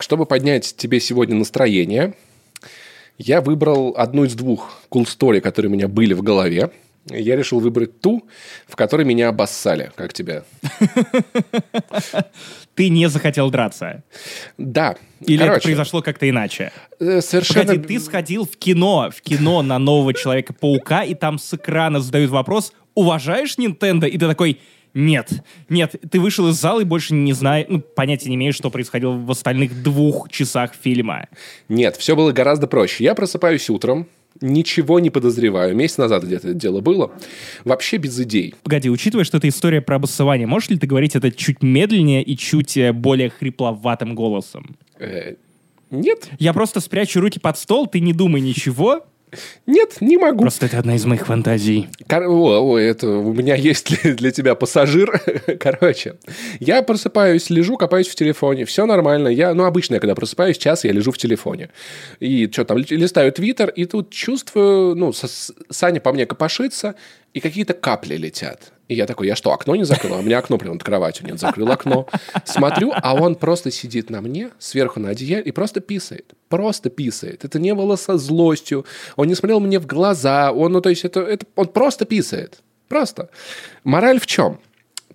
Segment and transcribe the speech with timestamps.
[0.00, 2.14] Чтобы поднять тебе сегодня настроение,
[3.18, 6.70] я выбрал одну из двух cool story, которые у меня были в голове.
[7.10, 8.22] Я решил выбрать ту,
[8.68, 9.90] в которой меня обоссали.
[9.96, 10.44] Как тебе?
[12.76, 14.04] Ты не захотел драться?
[14.56, 14.94] Да.
[15.26, 16.70] Или Короче, это произошло как-то иначе?
[17.00, 17.66] Э, совершенно...
[17.66, 22.30] Погоди, ты сходил в кино, в кино на нового Человека-паука, и там с экрана задают
[22.30, 24.08] вопрос, уважаешь Nintendo?
[24.08, 24.60] И ты такой,
[24.98, 28.68] нет, нет, ты вышел из зала и больше не знаешь, ну, понятия не имеешь, что
[28.68, 31.28] происходило в остальных двух часах фильма.
[31.68, 33.04] Нет, все было гораздо проще.
[33.04, 34.08] Я просыпаюсь утром,
[34.40, 35.76] ничего не подозреваю.
[35.76, 37.12] Месяц назад где-то это дело было.
[37.64, 38.56] Вообще без идей.
[38.64, 42.36] Погоди, учитывая, что это история про обоссывание, можешь ли ты говорить это чуть медленнее и
[42.36, 44.76] чуть э, более хрипловатым голосом?
[44.98, 45.36] Э,
[45.92, 46.28] нет.
[46.40, 49.06] Я просто спрячу руки под стол, ты не думай ничего,
[49.66, 50.40] нет, не могу.
[50.40, 51.88] Просто это одна из моих фантазий.
[52.08, 55.20] Кор- о, о, это у меня есть для, для тебя пассажир.
[55.60, 56.16] Короче,
[56.60, 58.64] я просыпаюсь, лежу, копаюсь в телефоне.
[58.64, 59.28] Все нормально.
[59.28, 61.70] Я, ну, обычно, я когда просыпаюсь, час я лежу в телефоне.
[62.20, 66.94] И что там, листаю твиттер, и тут чувствую, ну, Саня по мне копошится,
[67.34, 68.72] и какие-то капли летят.
[68.88, 70.14] И я такой, я что, окно не закрыл?
[70.14, 71.38] А у меня окно прямо над кроватью нет.
[71.38, 72.06] Закрыл окно.
[72.44, 76.32] Смотрю, а он просто сидит на мне, сверху на одеяле, и просто писает.
[76.48, 77.44] Просто писает.
[77.44, 78.86] Это не было со злостью.
[79.16, 80.52] Он не смотрел мне в глаза.
[80.52, 82.60] Он, ну, то есть, это, это, он просто писает.
[82.88, 83.28] Просто.
[83.84, 84.58] Мораль в чем?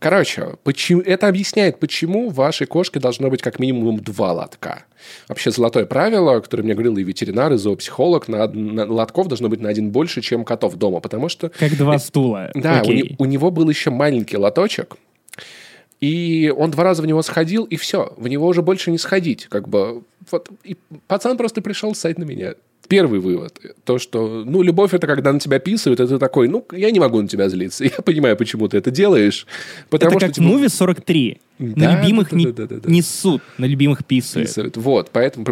[0.04, 4.84] Короче, почему, это объясняет, почему вашей кошке должно быть как минимум два лотка.
[5.30, 9.62] Вообще золотое правило, которое мне говорил и ветеринар, и зоопсихолог, на, на лотков должно быть
[9.62, 11.48] на один больше, чем котов дома, потому что...
[11.58, 12.52] Как два стула.
[12.54, 14.98] Да, у, у него был еще маленький лоточек,
[16.02, 19.48] и он два раза в него сходил, и все, в него уже больше не сходить.
[19.48, 20.76] Как бы, вот, и
[21.08, 22.56] пацан просто пришел ссать на меня.
[22.88, 23.60] Первый вывод.
[23.86, 27.22] То, что, ну, любовь– это когда на тебя писают, ты такой, ну, я не могу
[27.22, 27.84] на тебя злиться.
[27.98, 29.48] Я понимаю, почему ты это делаешь.
[29.90, 30.48] Потому это что, как типа...
[30.48, 31.40] муви 43.
[31.60, 34.50] Да, на любимых да, не, да, да, да, несут, на любимых писают.
[34.50, 34.76] писают.
[34.76, 35.46] Вот, поэтому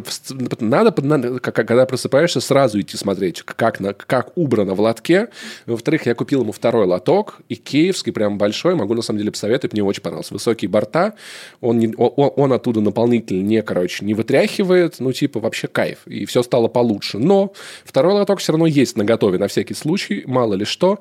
[0.59, 5.29] надо, надо, когда просыпаешься, сразу идти смотреть, как, на, как убрано в лотке.
[5.67, 9.73] Во-вторых, я купил ему второй лоток, и киевский, прям большой, могу на самом деле посоветовать,
[9.73, 10.33] мне очень понравился.
[10.33, 11.13] Высокие борта,
[11.61, 16.25] он, не, он, он оттуда наполнитель не, короче, не вытряхивает, ну, типа, вообще кайф, и
[16.25, 17.19] все стало получше.
[17.19, 17.53] Но
[17.85, 20.99] второй лоток все равно есть на готове на всякий случай, мало ли что.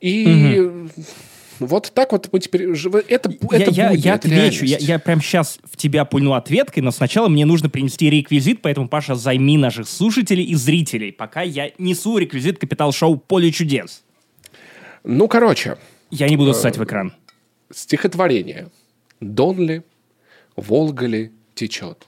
[0.00, 0.60] И...
[0.60, 0.90] Угу
[1.58, 2.62] вот так вот мы теперь...
[2.62, 4.64] Это, я, это я, будет, я отвечу.
[4.64, 8.88] Я, я прям сейчас в тебя пульну ответкой, но сначала мне нужно принести реквизит, поэтому,
[8.88, 14.02] Паша, займи наших слушателей и зрителей, пока я несу реквизит Капитал-шоу «Поле чудес».
[15.04, 15.78] Ну, короче.
[16.10, 17.12] Я не буду ссать в экран.
[17.72, 18.68] Стихотворение.
[19.20, 19.82] Дон ли,
[20.56, 22.06] Волга ли течет,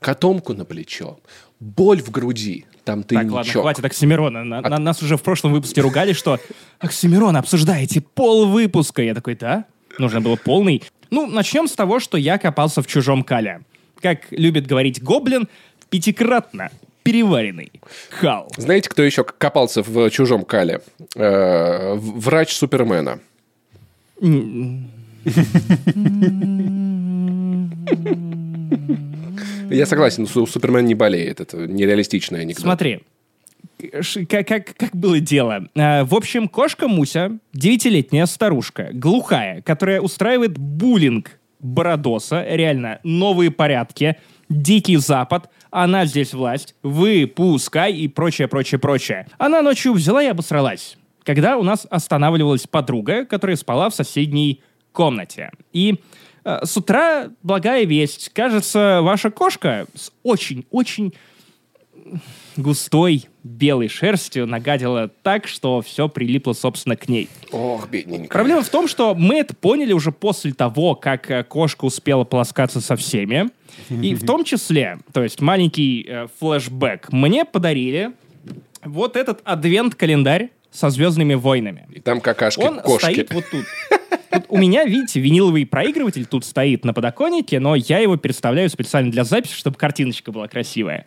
[0.00, 1.18] котомку на плечо,
[1.60, 4.44] боль в груди, там ты Так, ладно, хватит Оксимирона.
[4.44, 4.70] На, От...
[4.70, 6.38] на, нас уже в прошлом выпуске ругали, что
[6.78, 9.02] Оксимирон, обсуждаете пол выпуска.
[9.02, 9.64] Я такой, да?
[9.98, 10.82] Нужно было полный.
[11.10, 13.60] Ну, начнем с того, что я копался в чужом кале.
[14.00, 15.48] Как любит говорить Гоблин,
[15.90, 16.70] пятикратно
[17.02, 17.72] переваренный
[18.10, 18.50] хал.
[18.56, 20.80] Знаете, кто еще копался в чужом кале?
[21.16, 23.20] Э-э- врач Супермена.
[29.70, 31.40] Я согласен, Супермен не болеет.
[31.40, 32.62] Это нереалистичное анекдот.
[32.62, 33.00] Смотри,
[34.28, 35.68] как, как, как было дело?
[35.76, 44.16] А, в общем, кошка Муся, девятилетняя старушка, глухая, которая устраивает буллинг Бородоса, реально, новые порядки,
[44.48, 49.26] Дикий Запад, она здесь власть, вы, пускай и прочее, прочее, прочее.
[49.38, 55.50] Она ночью взяла и обосралась, когда у нас останавливалась подруга, которая спала в соседней комнате.
[55.72, 56.09] И Э,
[56.44, 58.30] с утра благая весть.
[58.32, 61.14] Кажется, ваша кошка с очень-очень
[62.56, 67.28] густой белой шерстью нагадила так, что все прилипло, собственно, к ней.
[67.52, 68.28] Ох, бедненькая.
[68.28, 72.80] Проблема в том, что мы это поняли уже после того, как э, кошка успела полоскаться
[72.80, 73.50] со всеми.
[73.88, 78.12] И в том числе, то есть маленький э, флешбэк, мне подарили
[78.84, 81.88] вот этот адвент-календарь со «Звездными войнами».
[81.92, 83.04] И там какашки Он кошки.
[83.04, 83.64] стоит вот тут.
[84.30, 89.10] Тут у меня, видите, виниловый проигрыватель тут стоит на подоконнике, но я его представляю специально
[89.10, 91.06] для записи, чтобы картиночка была красивая.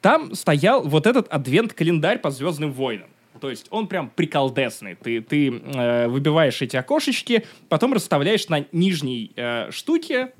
[0.00, 3.08] Там стоял вот этот адвент-календарь по «Звездным войнам».
[3.40, 4.94] То есть он прям приколдесный.
[4.94, 10.32] Ты, ты э, выбиваешь эти окошечки, потом расставляешь на нижней э, штуке,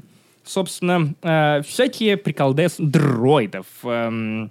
[0.45, 4.49] собственно, э, всякие приколдес дроидов, э,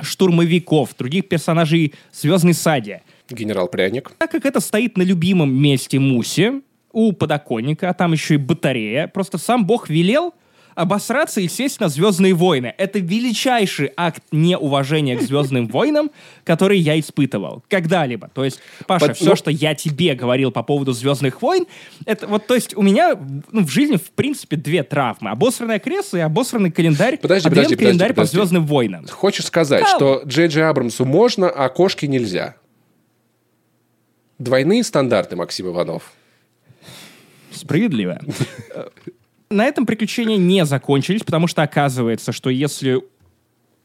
[0.00, 3.00] штурмовиков, других персонажей «Звездной сади».
[3.30, 4.12] Генерал Пряник.
[4.18, 6.62] Так как это стоит на любимом месте Муси,
[6.96, 10.32] у подоконника, а там еще и батарея, просто сам Бог велел
[10.74, 12.74] обосраться и сесть на «Звездные войны».
[12.78, 16.10] Это величайший акт неуважения к «Звездным войнам»,
[16.44, 18.30] который я испытывал когда-либо.
[18.34, 21.66] То есть, Паша, Под- все, ну- что я тебе говорил по поводу «Звездных войн»,
[22.06, 23.14] это вот, то есть, у меня
[23.52, 25.30] ну, в жизни, в принципе, две травмы.
[25.30, 27.18] Обосранное кресло и обосранный календарь.
[27.18, 29.06] Подожди, адвент подожди, календарь подожди, по «Звездным войнам».
[29.06, 29.96] Хочешь сказать, Да.
[29.96, 32.56] что Джей Джей Абрамсу можно, а кошке нельзя?
[34.38, 36.12] Двойные стандарты, Максим Иванов.
[37.56, 38.20] Справедливо.
[39.50, 43.02] На этом приключения не закончились, потому что оказывается, что если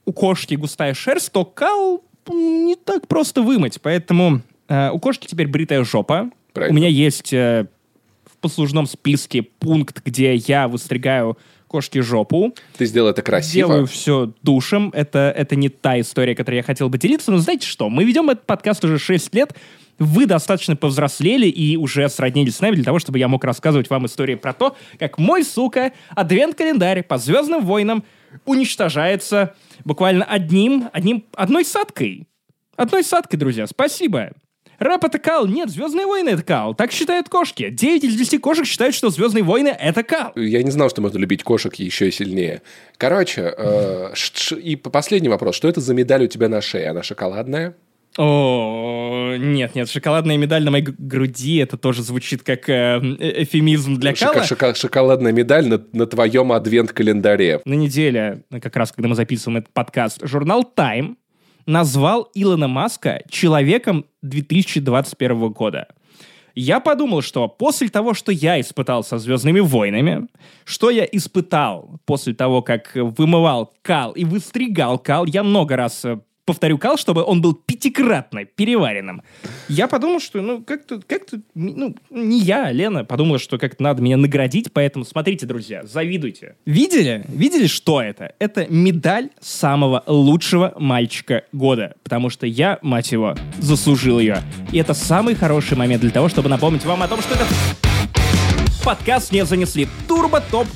[0.05, 3.79] у кошки густая шерсть, то кал не так просто вымыть.
[3.81, 6.31] Поэтому э, у кошки теперь бритая жопа.
[6.53, 6.73] Правильно.
[6.73, 7.67] У меня есть э,
[8.25, 11.37] в послужном списке пункт, где я выстригаю
[11.71, 12.53] кошке жопу.
[12.77, 13.69] Ты сделал это красиво.
[13.69, 14.89] Делаю все душем.
[14.93, 17.31] Это, это не та история, которой я хотел бы делиться.
[17.31, 17.89] Но знаете что?
[17.89, 19.55] Мы ведем этот подкаст уже 6 лет.
[20.01, 24.07] Вы достаточно повзрослели и уже сроднились с нами для того, чтобы я мог рассказывать вам
[24.07, 28.03] истории про то, как мой, сука, адвент-календарь по Звездным войнам
[28.45, 29.53] уничтожается
[29.85, 32.27] буквально одним, одним, одной садкой.
[32.75, 33.67] Одной садкой, друзья.
[33.67, 34.31] Спасибо.
[34.79, 35.45] Рэп это кал.
[35.45, 36.73] Нет, Звездные войны это кал.
[36.73, 37.69] Так считают кошки.
[37.69, 40.31] 9 из 10 кошек считают, что Звездные войны это кал.
[40.35, 42.63] Я не знал, что можно любить кошек еще сильнее.
[42.97, 44.13] Короче, э,
[44.63, 45.57] и последний вопрос.
[45.57, 46.89] Что это за медаль у тебя на шее?
[46.89, 47.75] Она шоколадная?
[48.17, 53.95] О, нет, нет, шоколадная медаль на моей груди, это тоже звучит как э, э, эфемизм
[53.95, 54.45] для Шока- Кала.
[54.45, 57.61] шока- шоколадная медаль на, на твоем адвент-календаре.
[57.65, 61.15] На неделе, как раз когда мы записываем этот подкаст, журнал Time
[61.65, 65.87] назвал Илона Маска человеком 2021 года.
[66.53, 70.27] Я подумал, что после того, что я испытал со «Звездными войнами»,
[70.65, 76.19] что я испытал после того, как вымывал кал и выстригал кал, я много раз э,
[76.45, 79.21] повторю кал, чтобы он был пятикратно переваренным.
[79.69, 84.01] Я подумал, что, ну, как-то, как-то, ну, не я, а Лена подумала, что как-то надо
[84.01, 86.55] меня наградить, поэтому смотрите, друзья, завидуйте.
[86.65, 87.23] Видели?
[87.27, 88.33] Видели, что это?
[88.39, 94.41] Это медаль самого лучшего мальчика года, потому что я, мать его, заслужил ее.
[94.71, 97.47] И это самый хороший момент для того, чтобы напомнить вам о том, что этот
[98.83, 99.87] подкаст не занесли.
[100.07, 100.67] Турбо топ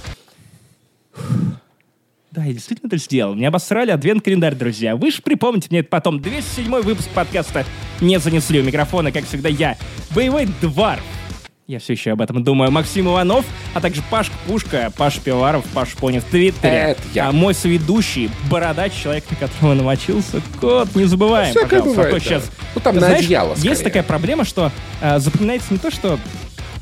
[2.36, 3.34] да, я действительно это сделал.
[3.34, 4.96] Мне обосрали адвент-календарь, друзья.
[4.96, 6.20] Вы же припомните мне это потом.
[6.20, 7.66] 207 выпуск подкаста
[8.02, 9.78] не занесли у микрофона, как всегда, я.
[10.14, 10.98] Боевой двор.
[11.68, 12.72] Я все еще об этом думаю.
[12.72, 16.70] Максим Иванов, а также Паш Пушка, Паш Пиваров, Паш Пони в Твиттере.
[16.74, 17.30] Это я.
[17.30, 22.02] А мой соведущий, бородач, человек, на которого намочился, кот, не забываем, Всякое пожалуйста.
[22.02, 22.38] а бывает, то да.
[22.38, 22.52] сейчас...
[22.76, 23.84] Ну, там на Знаешь, одеяло Есть скорее.
[23.84, 24.72] такая проблема, что
[25.02, 26.20] э, запоминается не то, что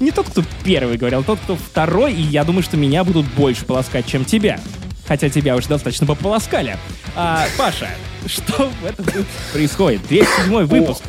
[0.01, 3.25] не тот, кто первый говорил, а тот, кто второй, и я думаю, что меня будут
[3.35, 4.59] больше полоскать, чем тебя.
[5.07, 6.77] Хотя тебя уже достаточно пополоскали.
[7.15, 7.89] А, Паша,
[8.25, 9.05] что в этом
[9.51, 10.01] происходит?
[10.07, 11.03] 207 выпуск.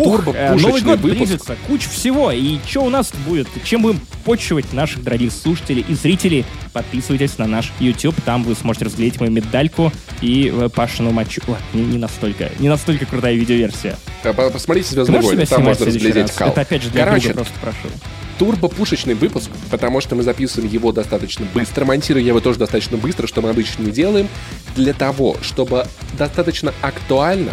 [0.00, 1.18] Ух, э, Новый год выпуск.
[1.18, 2.30] близится, куча всего.
[2.32, 3.48] И что у нас будет?
[3.64, 6.44] Чем будем почивать наших дорогих слушателей и зрителей?
[6.72, 11.40] Подписывайтесь на наш YouTube, там вы сможете разглядеть мою медальку и э, Пашину мочу.
[11.46, 13.96] Ладно, не, не настолько, не настолько крутая видеоверсия.
[14.24, 16.32] А, по- Посмотрите «Звездные войны», там можно разглядеть раз?
[16.32, 16.48] кал.
[16.50, 17.94] Это опять же для Короче, друга просто прошу.
[18.38, 23.42] турбопушечный выпуск, потому что мы записываем его достаточно быстро, монтируем его тоже достаточно быстро, что
[23.42, 24.28] мы обычно не делаем,
[24.76, 25.86] для того, чтобы
[26.16, 27.52] достаточно актуально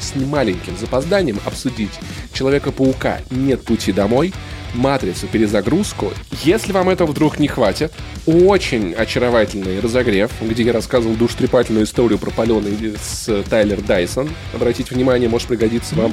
[0.00, 1.92] с немаленьким запозданием обсудить
[2.32, 3.20] Человека-паука.
[3.30, 4.32] «Нет пути домой»,
[4.74, 6.12] Матрицу перезагрузку.
[6.44, 7.92] Если вам этого вдруг не хватит,
[8.26, 14.28] очень очаровательный разогрев, где я рассказывал душтрепательную историю про паленый с Тайлер Дайсон.
[14.54, 16.12] Обратите внимание, может пригодиться вам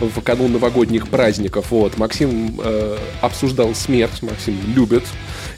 [0.00, 1.70] в канун новогодних праздников.
[1.70, 1.98] Вот.
[1.98, 5.04] Максим э, обсуждал смерть, Максим любит.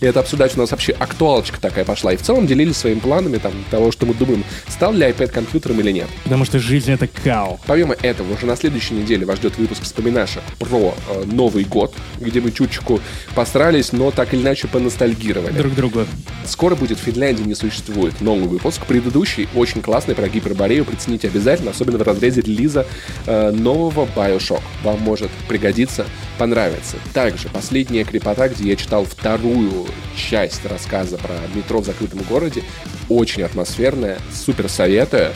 [0.01, 2.13] И это обсуждать у нас вообще актуалочка такая пошла.
[2.13, 5.81] И в целом делились своими планами там, того, что мы думаем, стал ли iPad компьютером
[5.81, 6.09] или нет.
[6.25, 7.61] Потому что жизнь это кал.
[7.67, 12.38] Помимо этого, уже на следующей неделе вас ждет выпуск вспоминашек про э, Новый год, где
[12.41, 13.01] мы чуточку
[13.35, 15.53] посрались, но так или иначе поностальгировали.
[15.53, 16.07] Друг другу.
[16.47, 18.85] Скоро будет в Финляндии не существует новый выпуск.
[18.87, 20.85] Предыдущий очень классный про гиперборею.
[20.85, 22.87] Прицените обязательно, особенно в разрезе релиза
[23.27, 24.63] э, нового Bioshock.
[24.83, 26.07] Вам может пригодиться,
[26.39, 26.97] понравится.
[27.13, 32.63] Также последняя крепота, где я читал вторую часть рассказа про метро в закрытом городе.
[33.09, 35.33] Очень атмосферная, супер советую.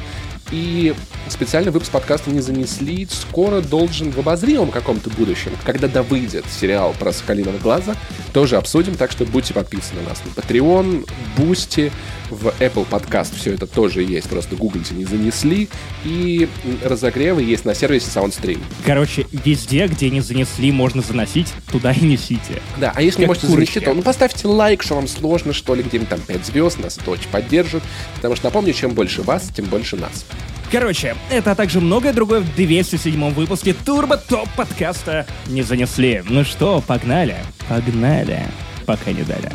[0.53, 0.95] И
[1.29, 3.09] специальный выпуск подкаста не занесли.
[3.11, 7.97] Скоро должен в обозримом каком-то будущем, когда да выйдет сериал про Соколиного глаза,
[8.33, 11.91] тоже обсудим, так что будьте подписаны на нас на Patreon, Boosty,
[12.31, 15.69] в Apple Podcast все это тоже есть, просто гуглите не занесли.
[16.05, 16.49] И
[16.83, 18.61] разогревы есть на сервисе SoundStream.
[18.85, 22.63] Короче, везде, где не занесли, можно заносить, туда и несите.
[22.79, 23.75] Да, а если не можете курочки.
[23.75, 26.99] занести, то ну поставьте лайк, что вам сложно, что ли, где-нибудь там 5 звезд, нас
[26.99, 27.83] это очень поддержит.
[28.17, 30.25] Потому что, напомню, чем больше вас, тем больше нас.
[30.71, 36.23] Короче, это, а также многое другое в 207 выпуске Турбо Топ подкаста не занесли.
[36.27, 37.37] Ну что, погнали?
[37.69, 38.41] Погнали.
[38.87, 39.51] пока не дали.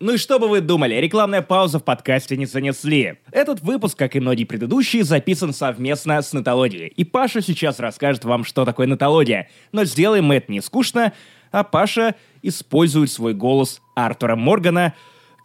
[0.00, 3.16] Ну и что бы вы думали, рекламная пауза в подкасте не занесли.
[3.32, 6.88] Этот выпуск, как и многие предыдущие, записан совместно с Натологией.
[6.88, 9.48] И Паша сейчас расскажет вам, что такое Натология.
[9.72, 11.12] Но сделаем мы это не скучно,
[11.50, 14.94] а Паша использует свой голос Артура Моргана,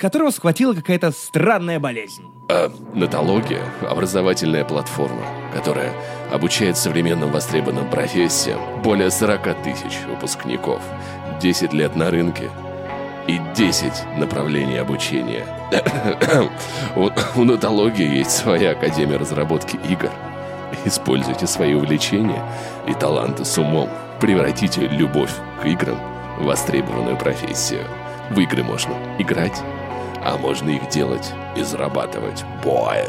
[0.01, 2.23] которого схватила какая-то странная болезнь.
[2.49, 5.93] А, Натология— образовательная платформа, которая
[6.31, 10.81] обучает современным востребованным профессиям более 40 тысяч выпускников,
[11.39, 12.49] 10 лет на рынке
[13.27, 15.45] и 10 направлений обучения.
[16.95, 20.09] у, у Натологии есть своя академия разработки игр.
[20.83, 22.43] Используйте свои увлечения
[22.87, 23.89] и таланты с умом.
[24.19, 25.99] Превратите любовь к играм
[26.39, 27.83] в востребованную профессию.
[28.31, 29.61] В игры можно играть,
[30.23, 32.43] а можно их делать и зарабатывать.
[32.63, 33.05] Бой.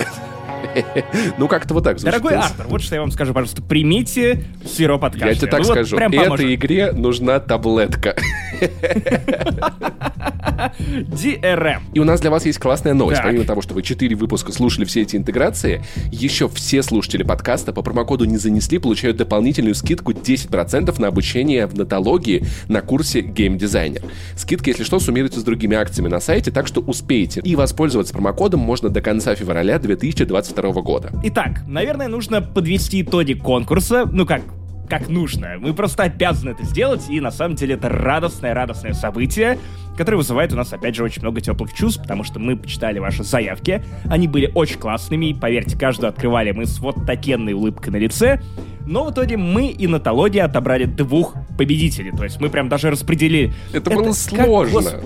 [1.39, 2.21] Ну, как-то вот так звучит.
[2.21, 3.63] Дорогой Артур, вот что я вам скажу, пожалуйста.
[3.63, 5.29] Примите сироп от кашля.
[5.29, 5.97] Я тебе так ну, скажу.
[5.97, 8.17] Этой игре нужна таблетка.
[10.83, 11.81] DRM.
[11.95, 13.19] И у нас для вас есть классная новость.
[13.19, 13.27] Так.
[13.27, 17.83] Помимо того, что вы 4 выпуска слушали все эти интеграции, еще все слушатели подкаста по
[17.83, 24.05] промокоду «Не занесли» получают дополнительную скидку 10% на обучение в нотологии на курсе Designer.
[24.37, 27.41] Скидка, если что, суммируется с другими акциями на сайте, так что успейте.
[27.45, 29.79] И воспользоваться промокодом можно до конца февраля
[30.55, 31.11] 2022 года.
[31.25, 34.07] Итак, наверное, нужно подвести итоги конкурса.
[34.11, 34.43] Ну как,
[34.89, 35.57] как нужно.
[35.59, 39.59] Мы просто обязаны это сделать, и на самом деле это радостное-радостное событие,
[39.97, 43.25] которое вызывает у нас, опять же, очень много теплых чувств, потому что мы почитали ваши
[43.25, 47.97] заявки, они были очень классными, и, поверьте, каждую открывали мы с вот такенной улыбкой на
[47.97, 48.41] лице,
[48.87, 53.53] но в итоге мы и Натология отобрали двух победителей, то есть мы прям даже распределили...
[53.73, 54.91] Это, это было сложно.
[54.91, 55.05] Как,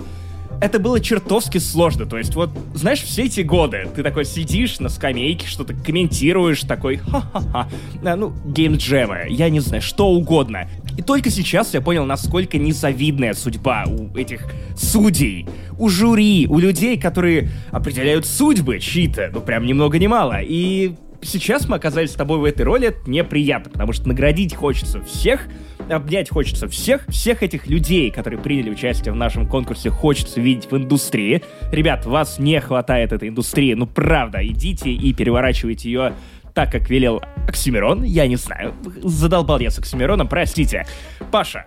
[0.60, 2.06] это было чертовски сложно.
[2.06, 6.96] То есть, вот, знаешь, все эти годы ты такой сидишь на скамейке, что-то комментируешь, такой,
[6.96, 7.68] ха-ха-ха,
[8.04, 10.68] а, ну, геймджемы, я не знаю, что угодно.
[10.96, 14.44] И только сейчас я понял, насколько незавидная судьба у этих
[14.76, 15.46] судей,
[15.78, 20.40] у жюри, у людей, которые определяют судьбы чьи-то, ну, прям ни много ни мало.
[20.40, 25.00] И сейчас мы оказались с тобой в этой роли, это неприятно, потому что наградить хочется
[25.02, 25.48] всех,
[25.88, 30.76] обнять хочется всех, всех этих людей, которые приняли участие в нашем конкурсе, хочется видеть в
[30.76, 31.42] индустрии.
[31.70, 36.12] Ребят, вас не хватает этой индустрии, ну правда, идите и переворачивайте ее
[36.54, 40.86] так, как велел Оксимирон, я не знаю, задолбал я с Оксимироном, простите.
[41.30, 41.66] Паша,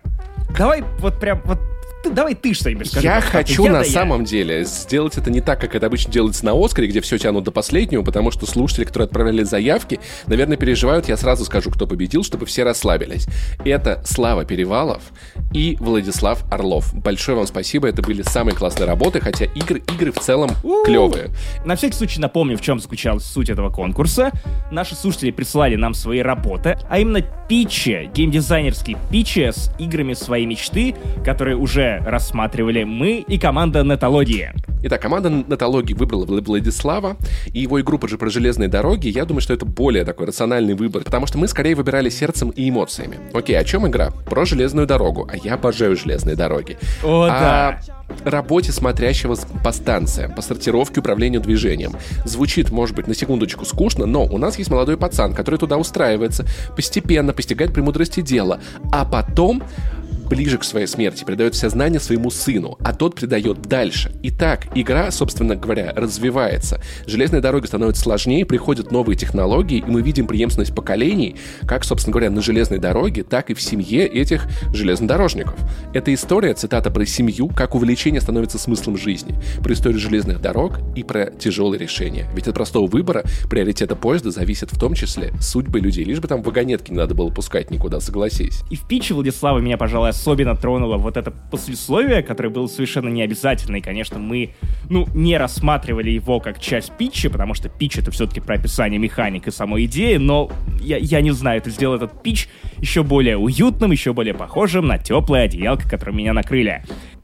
[0.57, 1.59] давай вот прям вот
[2.03, 3.05] ты, давай ты что-нибудь скажи.
[3.05, 4.27] Я хочу я, на да самом я.
[4.27, 7.51] деле сделать это не так, как это обычно делается на Оскаре, где все тянут до
[7.51, 11.07] последнего, потому что слушатели, которые отправляли заявки, наверное, переживают.
[11.07, 13.27] Я сразу скажу, кто победил, чтобы все расслабились.
[13.65, 15.01] Это Слава Перевалов
[15.53, 16.93] и Владислав Орлов.
[16.93, 20.85] Большое вам спасибо, это были самые классные работы, хотя игры, игры в целом У-у-у.
[20.85, 21.29] клевые.
[21.65, 24.31] На всякий случай напомню, в чем заключалась суть этого конкурса.
[24.71, 30.95] Наши слушатели присылали нам свои работы, а именно питчи, геймдизайнерские питчи с играми своей мечты,
[31.25, 34.53] которые уже рассматривали мы и команда Нетологии.
[34.81, 37.17] Итак, команда Нетологии выбрала Владислава
[37.53, 39.10] и его игру же про железные дороги.
[39.10, 42.69] Я думаю, что это более такой рациональный выбор, потому что мы скорее выбирали сердцем и
[42.69, 43.17] эмоциями.
[43.34, 44.12] Окей, о чем игра?
[44.29, 46.77] Про железную дорогу, а я обожаю железные дороги.
[47.03, 47.79] О, а...
[47.79, 51.93] да работе смотрящего по станциям, по сортировке управлению движением.
[52.25, 56.46] Звучит, может быть, на секундочку скучно, но у нас есть молодой пацан, который туда устраивается,
[56.75, 58.60] постепенно постигает премудрости дела,
[58.91, 59.63] а потом
[60.29, 64.12] ближе к своей смерти, передает все знания своему сыну, а тот передает дальше.
[64.21, 66.81] И так игра, собственно говоря, развивается.
[67.05, 72.29] Железная дорога становится сложнее, приходят новые технологии, и мы видим преемственность поколений, как, собственно говоря,
[72.29, 75.55] на железной дороге, так и в семье этих железнодорожников.
[75.93, 81.03] Эта история, цитата про семью, как увлечение становится смыслом жизни, про историю железных дорог и
[81.03, 82.27] про тяжелые решения.
[82.36, 86.03] Ведь от простого выбора приоритета поезда зависит в том числе судьбы людей.
[86.03, 88.62] Лишь бы там вагонетки не надо было пускать никуда, согласись.
[88.69, 93.77] И в питче Владислава меня, пожалуй, особенно тронуло вот это послесловие, которое было совершенно необязательно,
[93.77, 94.53] и, конечно, мы,
[94.89, 99.47] ну, не рассматривали его как часть питча, потому что питч— это все-таки про описание механик
[99.47, 102.47] и самой идеи, но я, я не знаю, это сделал этот питч
[102.79, 106.83] еще более уютным, еще более похожим на теплое одеялко, которым меня накрыли.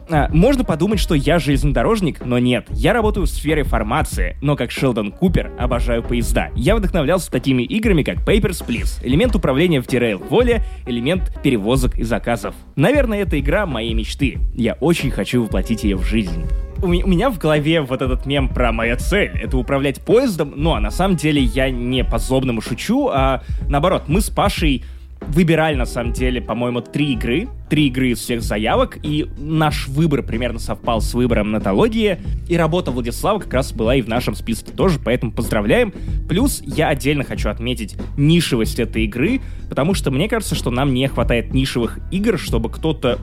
[0.09, 2.67] А, можно подумать, что я железнодорожник, но нет.
[2.69, 6.49] Я работаю в сфере формации, но как Шелдон Купер обожаю поезда.
[6.55, 12.03] Я вдохновлялся такими играми, как Papers, Please, элемент управления в Derail воле, элемент перевозок и
[12.03, 12.55] заказов.
[12.75, 14.37] Наверное, эта игра моей мечты.
[14.53, 16.45] Я очень хочу воплотить ее в жизнь
[16.81, 20.91] у меня в голове вот этот мем про моя цель— это управлять поездом, а на
[20.91, 24.83] самом деле я не по-злобному шучу, а наоборот, мы с Пашей
[25.27, 27.47] выбирали, на самом деле, по-моему, три игры.
[27.69, 32.91] Три игры из всех заявок, и наш выбор примерно совпал с выбором Натологии, и работа
[32.91, 35.91] Владислава как раз была и в нашем списке тоже, поэтому поздравляем.
[36.29, 41.07] Плюс я отдельно хочу отметить нишевость этой игры, потому что мне кажется, что нам не
[41.07, 43.19] хватает нишевых игр, чтобы кто-то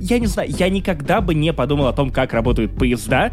[0.00, 3.32] я не знаю, я никогда бы не подумал о том, как работают поезда,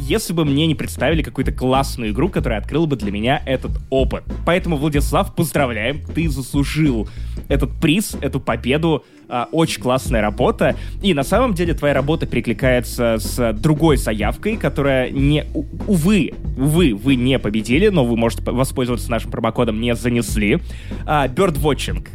[0.00, 4.24] если бы мне не представили какую-то классную игру, которая открыла бы для меня этот опыт.
[4.44, 7.08] Поэтому, Владислав, поздравляем, ты заслужил
[7.48, 9.04] этот приз, эту победу.
[9.32, 10.74] А, очень классная работа.
[11.02, 15.44] И на самом деле твоя работа перекликается с другой заявкой, которая не...
[15.86, 20.58] Увы, увы, вы не победили, но вы можете воспользоваться нашим промокодом «Не занесли».
[21.06, 22.08] А, Birdwatching.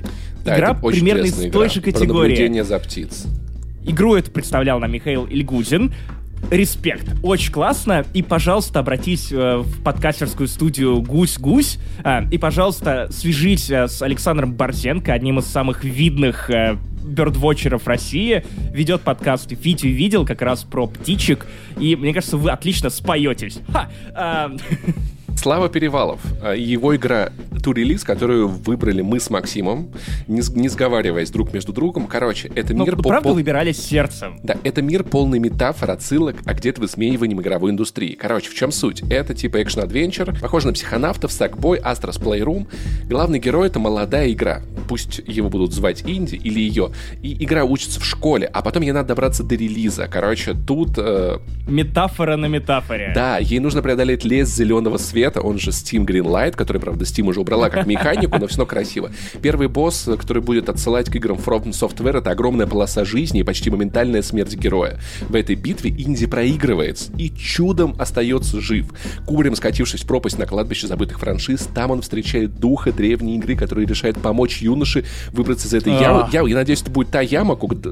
[0.44, 2.30] Да, игра примерно из интересная той игра же про категории.
[2.32, 3.26] наблюдение за птиц.
[3.88, 5.94] Игру эту представлял нам Михаил Ильгудин.
[6.52, 7.08] Респект.
[7.24, 8.06] Очень классно.
[8.14, 11.80] И, пожалуйста, обратись э, в подкастерскую студию «Гусь-гусь».
[12.04, 18.46] а, и, пожалуйста, свяжись э, с Александром Борзенко, одним из самых видных э, бердвотчеров России.
[18.74, 21.46] Ведет подкаст «Витю видел» как раз про птичек.
[21.80, 23.60] И, мне кажется, вы отлично споетесь.
[23.72, 24.52] Ха!
[25.36, 26.20] Слава Перевалов.
[26.42, 27.32] А, Его игра
[27.64, 29.90] ту релиз, которую выбрали мы с Максимом,
[30.28, 32.06] не, не сговариваясь друг между другом.
[32.08, 34.40] Короче, это ну, мир по- правда, пол- выбирали сердцем.
[34.44, 38.14] Да, это мир полный метафор, отсылок, а где-то высмеиванием игровой индустрии.
[38.14, 39.02] Короче, в чем суть?
[39.10, 42.68] Это типа action-adventure, похоже на психонавтов, Sackboy, Astro's Playroom.
[43.06, 44.62] Главный герой— это молодая игра.
[44.88, 46.92] Пусть его будут звать Инди или ее.
[47.24, 50.08] И игра учится в школе, а потом ей надо добраться до релиза.
[50.08, 50.92] Короче, тут...
[50.98, 53.12] э, Метафора на метафоре.
[53.16, 57.40] да, ей нужно преодолеть лес зеленого света, он же Steam Greenlight, который, правда, Steam уже
[57.40, 59.12] убрала как механику, но все равно красиво.
[59.42, 63.70] Первый босс, который будет отсылать к играм From Software, это огромная полоса жизни и почти
[63.70, 65.00] моментальная смерть героя.
[65.28, 68.94] В этой битве Инди проигрывает и чудом остается жив.
[69.26, 73.86] Кубарем скатившись в пропасть на кладбище забытых франшиз, там он встречает духа древней игры, который
[73.86, 76.22] решает помочь юноше выбраться из этой ямы.
[76.24, 76.34] Ах.
[76.34, 77.92] Я, я надеюсь, это будет та яма, куда,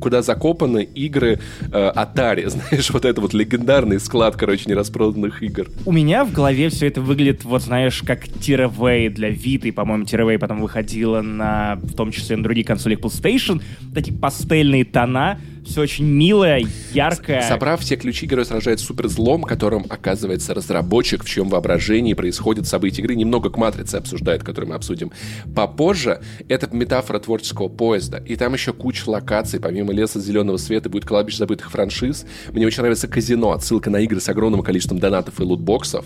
[0.00, 2.48] куда закопаны игры э, Atari.
[2.54, 5.68] Знаешь, вот это вот легендарный склад, короче, нераспроданных игр.
[5.84, 10.04] У меня в голове все это выглядит, вот знаешь, как Тиравей для Vita, и, по-моему,
[10.04, 13.62] Тиравей потом выходила на, в том числе на другие консоли PlayStation.
[13.94, 17.42] Такие пастельные тона, все очень милое, яркое.
[17.42, 23.02] Собрав все ключи, герой сражается с суперзлом, которым оказывается разработчик, в чьем воображении происходит события
[23.02, 23.14] игры.
[23.14, 25.10] Немного к матрице обсуждает, который мы обсудим
[25.54, 26.20] попозже.
[26.48, 28.18] Это метафора творческого поезда.
[28.18, 29.58] И там еще куча локаций.
[29.60, 32.26] Помимо леса зеленого света будет кладбище забытых франшиз.
[32.52, 33.52] Мне очень нравится казино.
[33.52, 36.04] Отсылка на игры с огромным количеством донатов и лутбоксов.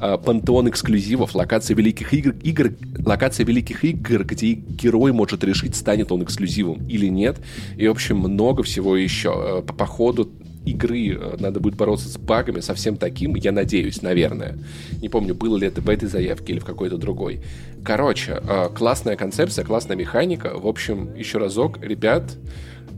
[0.00, 2.72] А, Пантеон эксклюзивов, локация великих игр, игр,
[3.04, 7.38] локация великих игр, где герой может решить, станет он эксклюзивом или нет.
[7.76, 9.32] И, в общем, много всего еще.
[9.34, 10.30] Э, По, по ходу
[10.68, 14.58] игры э, надо будет бороться с багами, совсем таким, я надеюсь, наверное.
[15.00, 17.40] Не помню, было ли это в этой заявке или в какой-то другой.
[17.84, 20.58] Короче, э, классная концепция, классная механика.
[20.58, 22.36] В общем, еще разок, ребят,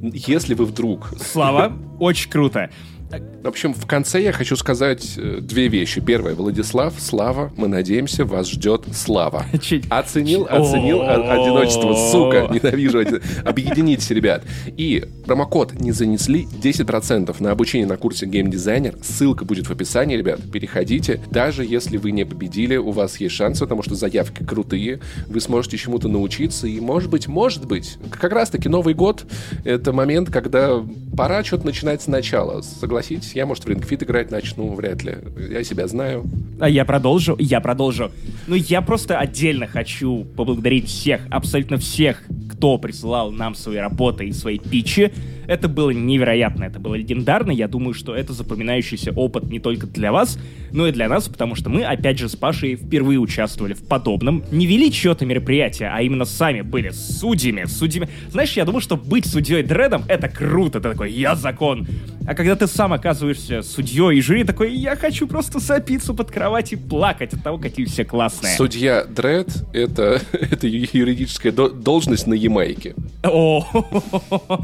[0.02, 1.10] если вы вдруг...
[1.18, 2.70] Слава, очень круто.
[3.10, 6.00] В общем, в конце я хочу сказать э, две вещи.
[6.00, 9.46] Первое, Владислав, Слава, мы надеемся, вас ждет Слава.
[9.90, 13.00] Оценил, оценил одиночество, сука, ненавижу.
[13.44, 14.44] Объединитесь, ребят.
[14.76, 18.96] И промокод не занесли 10% на обучение на курсе геймдизайнер.
[19.02, 20.40] Ссылка будет в описании, ребят.
[20.52, 21.20] Переходите.
[21.30, 25.00] Даже если вы не победили, у вас есть шанс, потому что заявки крутые.
[25.26, 26.66] Вы сможете чему-то научиться.
[26.66, 29.24] И, может быть, может быть, как раз-таки Новый год—
[29.64, 30.84] это момент, когда
[31.16, 32.62] пора что-то начинать сначала.
[33.02, 35.16] Согласитесь, я, может, в Fit играть начну, вряд ли.
[35.50, 36.24] Я себя знаю.
[36.60, 38.10] А я продолжу, я продолжу.
[38.46, 44.32] Ну, я просто отдельно хочу поблагодарить всех, абсолютно всех, кто присылал нам свои работы и
[44.32, 45.12] свои питчи.
[45.50, 47.50] Это было невероятно, это было легендарно.
[47.50, 50.38] Я думаю, что это запоминающийся опыт не только для вас,
[50.70, 54.44] но и для нас, потому что мы, опять же, с Пашей впервые участвовали в подобном.
[54.52, 58.08] Не вели чье-то мероприятие, а именно сами были судьями, судьями.
[58.30, 60.78] Знаешь, я думаю, что быть судьей дредом— это круто.
[60.78, 61.84] Ты такой, я закон.
[62.28, 66.72] А когда ты сам оказываешься судьей и жюри такой, я хочу просто сопиться под кровать
[66.72, 68.54] и плакать от того, какие все классные.
[68.56, 72.94] Судья Дред— это, это юридическая до- должность на Ямайке.
[73.24, 73.66] О,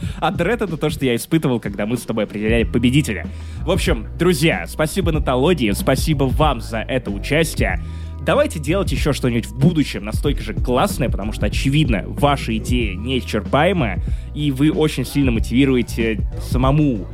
[0.21, 3.27] а дред это то, что я испытывал, когда мы с тобой определяли победителя.
[3.65, 7.81] В общем, друзья, спасибо Наталодии, спасибо вам за это участие.
[8.27, 14.03] Давайте делать еще что-нибудь в будущем настолько же классное, потому что, очевидно, ваша идея неисчерпаемая,
[14.35, 17.07] и вы очень сильно мотивируете самому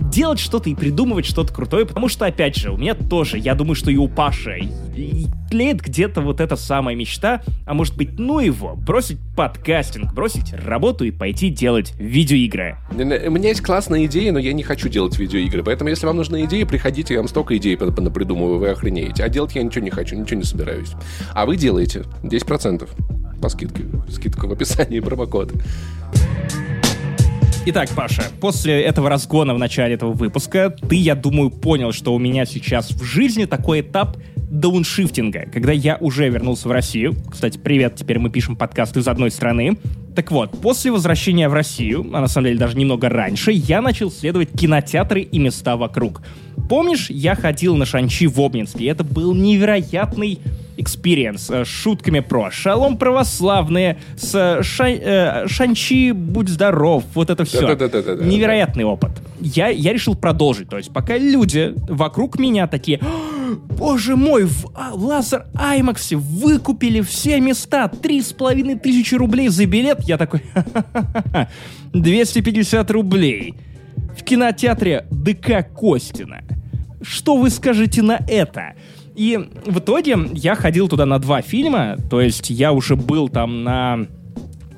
[0.00, 3.74] делать что-то и придумывать что-то крутое, потому что, опять же, у меня тоже, я думаю,
[3.74, 8.38] что и у Паши и тлеет где-то вот эта самая мечта, а может быть, ну
[8.40, 12.76] его, бросить подкастинг, бросить работу и пойти делать видеоигры.
[12.92, 15.62] У меня есть классная идея, но я не хочу делать видеоигры.
[15.62, 19.24] Поэтому, если вам нужны идеи, приходите, я вам столько идей придумываю, вы охренеете.
[19.24, 20.92] А делать я ничего не хочу, ничего не собираюсь.
[21.32, 22.88] А вы делаете 10%
[23.40, 23.84] по скидке.
[24.10, 25.52] Скидка в описании промокод.
[27.66, 32.18] Итак, Паша, после этого разгона в начале этого выпуска, ты, я думаю, понял, что у
[32.18, 34.16] меня сейчас в жизни такой этап
[34.50, 37.14] дауншифтинга, когда я уже вернулся в Россию.
[37.30, 39.78] Кстати, привет, теперь мы пишем подкаст из одной страны.
[40.14, 44.10] Так вот, после возвращения в Россию, а на самом деле даже немного раньше, я начал
[44.10, 46.22] исследовать кинотеатры и места вокруг.
[46.68, 50.40] Помнишь, я ходил на Шан-Чи в Обнинске, это был невероятный
[50.76, 57.60] experience с шутками про шалом православные, с ша, э, Шан-Чи, будь здоров, вот это все.
[58.24, 59.10] Невероятный опыт.
[59.40, 64.66] Я, я решил продолжить, то есть пока люди вокруг меня такие, «А, боже мой, в
[64.74, 70.18] а, Laser IMAX е выкупили все места, три с половиной тысячи рублей за билет, я
[70.18, 71.48] такой, «Ха-ха-ха-ха,
[71.92, 73.54] 250 рублей
[74.18, 76.42] в кинотеатре ДК Костина.
[77.02, 78.74] Что вы скажете на это?
[79.14, 83.64] И в итоге я ходил туда на два фильма, то есть я уже был там
[83.64, 84.06] на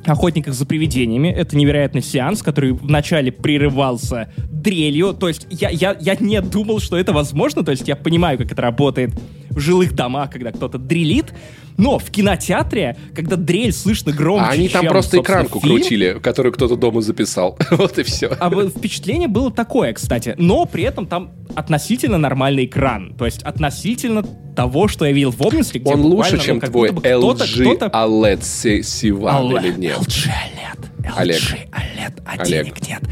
[0.04, 1.28] «Охотниках за привидениями».
[1.28, 5.14] Это невероятный сеанс, который вначале прерывался дрелью.
[5.14, 7.64] То есть я, я, я не думал, что это возможно.
[7.64, 9.10] То есть я понимаю, как это работает
[9.50, 11.32] в жилых домах, когда кто-то дрелит.
[11.76, 16.18] Но в кинотеатре, когда дрель слышно громче, А они там чем, просто экранку фильм, крутили,
[16.22, 17.58] которую кто-то дома записал.
[17.70, 18.36] Вот и все.
[18.38, 20.34] а впечатление было такое, кстати.
[20.36, 23.14] Но при этом там относительно нормальный экран.
[23.16, 24.22] То есть относительно
[24.54, 29.56] того, что я видел в где Он лучше, чем твой кто-то- LG кто-то OLED Сиван
[29.56, 29.98] или нет?
[30.07, 31.12] LG OLED.
[31.16, 31.40] Олег.
[31.40, 32.46] LG OLED, а Олег.
[32.46, 33.03] денег нет.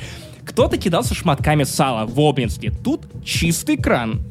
[0.45, 2.71] Кто-то кидался шматками сала в Обнинске.
[2.71, 4.23] Тут чистый кран.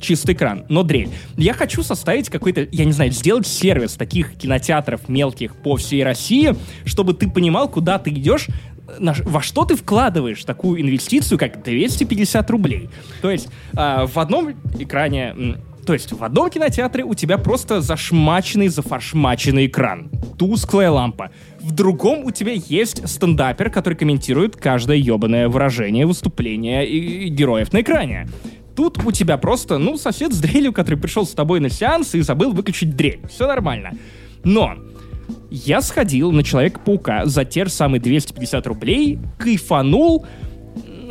[0.00, 1.08] Чистый кран, но дрель.
[1.36, 6.54] Я хочу составить какой-то, я не знаю, сделать сервис таких кинотеатров мелких по всей России,
[6.84, 8.48] чтобы ты понимал, куда ты идешь,
[8.98, 12.90] на во что ты вкладываешь такую инвестицию, как 250 рублей.
[13.22, 18.68] То есть а, в одном экране, то есть в одном кинотеатре у тебя просто зашмаченный,
[18.68, 21.30] зафаршмаченный экран, тусклая лампа.
[21.60, 27.80] В другом у тебя есть стендапер, который комментирует каждое ебаное выражение, выступление и, героев на
[27.80, 28.28] экране.
[28.76, 32.20] Тут у тебя просто, ну, сосед с дрелью, который пришел с тобой на сеанс и
[32.20, 33.20] забыл выключить дрель.
[33.28, 33.92] Все нормально.
[34.42, 34.74] Но
[35.50, 40.26] я сходил на Человека-паука за те же самые 250 рублей, кайфанул,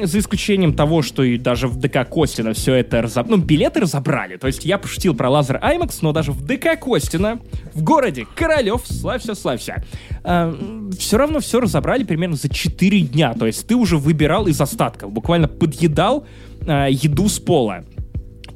[0.01, 3.37] за исключением того, что и даже в ДК Костина все это разобрали.
[3.37, 4.37] Ну, билеты разобрали.
[4.37, 7.39] То есть я пошутил про лазер IMAX, но даже в ДК Костина,
[7.73, 9.83] в городе Королев, славься, славься,
[10.23, 13.33] все равно все разобрали примерно за 4 дня.
[13.33, 16.25] То есть ты уже выбирал из остатков, буквально подъедал
[16.67, 17.83] а, еду с пола.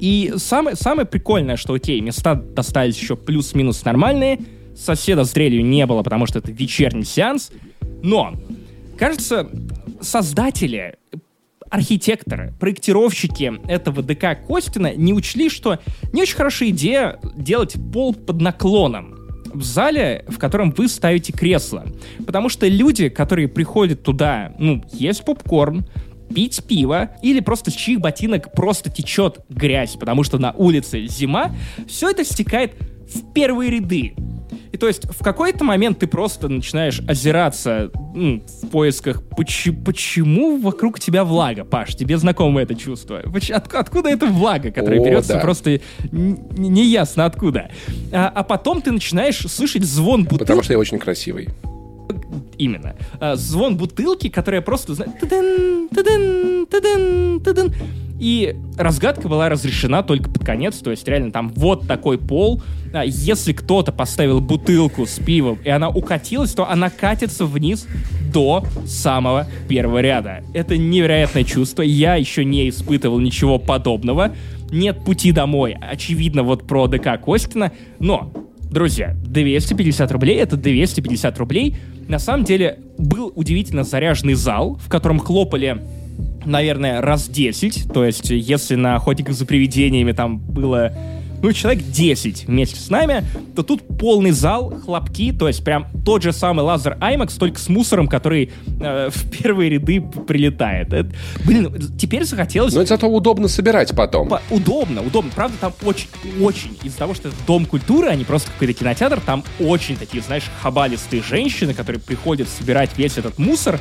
[0.00, 4.40] И самое, самое прикольное, что, окей, места достались еще плюс-минус нормальные,
[4.76, 7.50] соседа с дрелью не было, потому что это вечерний сеанс,
[8.02, 8.34] но,
[8.98, 9.48] кажется,
[10.00, 10.96] создатели,
[11.70, 15.78] архитекторы, проектировщики этого ДК Костина не учли, что
[16.12, 19.14] не очень хорошая идея делать пол под наклоном
[19.52, 21.86] в зале, в котором вы ставите кресло.
[22.26, 25.86] Потому что люди, которые приходят туда, ну, есть попкорн,
[26.34, 31.54] пить пиво или просто с чьих ботинок просто течет грязь, потому что на улице зима,
[31.86, 32.74] все это стекает
[33.12, 34.14] в первые ряды.
[34.72, 40.58] И то есть в какой-то момент ты просто начинаешь озираться м, в поисках, почи- почему
[40.58, 43.22] вокруг тебя влага, Паш, тебе знакомо это чувство?
[43.32, 45.40] Поч- от- откуда эта влага, которая О, берется да.
[45.40, 45.80] просто
[46.12, 47.70] неясно откуда?
[48.12, 50.40] А, а потом ты начинаешь слышать звон бутылки.
[50.40, 51.48] Потому что я очень красивый.
[52.58, 52.96] Именно.
[53.20, 54.94] А, звон бутылки, которая просто...
[54.96, 57.74] тыдын, тыдын, тыдын, тыдын.
[58.18, 62.62] И разгадка была разрешена только под конец, то есть реально там вот такой пол.
[62.92, 67.86] А, Если кто-то поставил бутылку с пивом, и она укатилась, то она катится вниз
[68.32, 70.42] до самого первого ряда.
[70.52, 71.82] Это невероятное чувство.
[71.82, 74.34] Я еще не испытывал ничего подобного.
[74.70, 75.76] Нет пути домой.
[75.80, 77.72] Очевидно, вот про ДК Костина.
[77.98, 78.32] Но
[78.70, 81.76] Друзья, 250 рублей— это 250 рублей.
[82.06, 85.82] На самом деле, был удивительно заряженный зал, в котором хлопали,
[86.48, 87.92] наверное, раз 10.
[87.92, 90.92] То есть, если на «Охотниках за привидениями» там было
[91.42, 93.24] ну, человек 10 вместе с нами,
[93.54, 97.68] то тут полный зал, хлопки, то есть прям тот же самый лазер IMAX, только с
[97.68, 100.92] мусором, который э, в первые ряды прилетает.
[100.92, 101.10] Это-
[101.44, 104.28] блин, теперь захотелось Но зато удобно собирать потом.
[104.28, 105.30] по- удобно, удобно.
[105.34, 106.08] Правда, там очень,
[106.40, 110.22] очень, из-за того, что это дом культуры, а не просто какой-то кинотеатр, там очень такие,
[110.22, 113.78] знаешь, хабалистые женщины, которые приходят собирать весь этот мусор.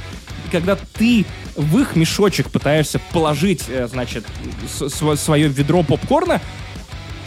[0.48, 4.26] И когда ты в их мешочек пытаешься положить, э, значит,
[5.16, 6.42] свое ведро попкорна,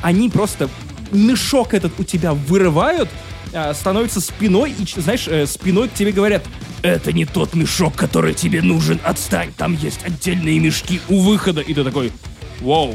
[0.03, 0.69] они просто
[1.13, 3.09] мешок этот у тебя вырывают,
[3.53, 6.45] а, становятся спиной, и, знаешь, э, спиной к тебе говорят,
[6.83, 11.61] это не тот мешок, который тебе нужен, отстань, там есть отдельные мешки у выхода.
[11.61, 12.13] И ты такой,
[12.61, 12.95] вау,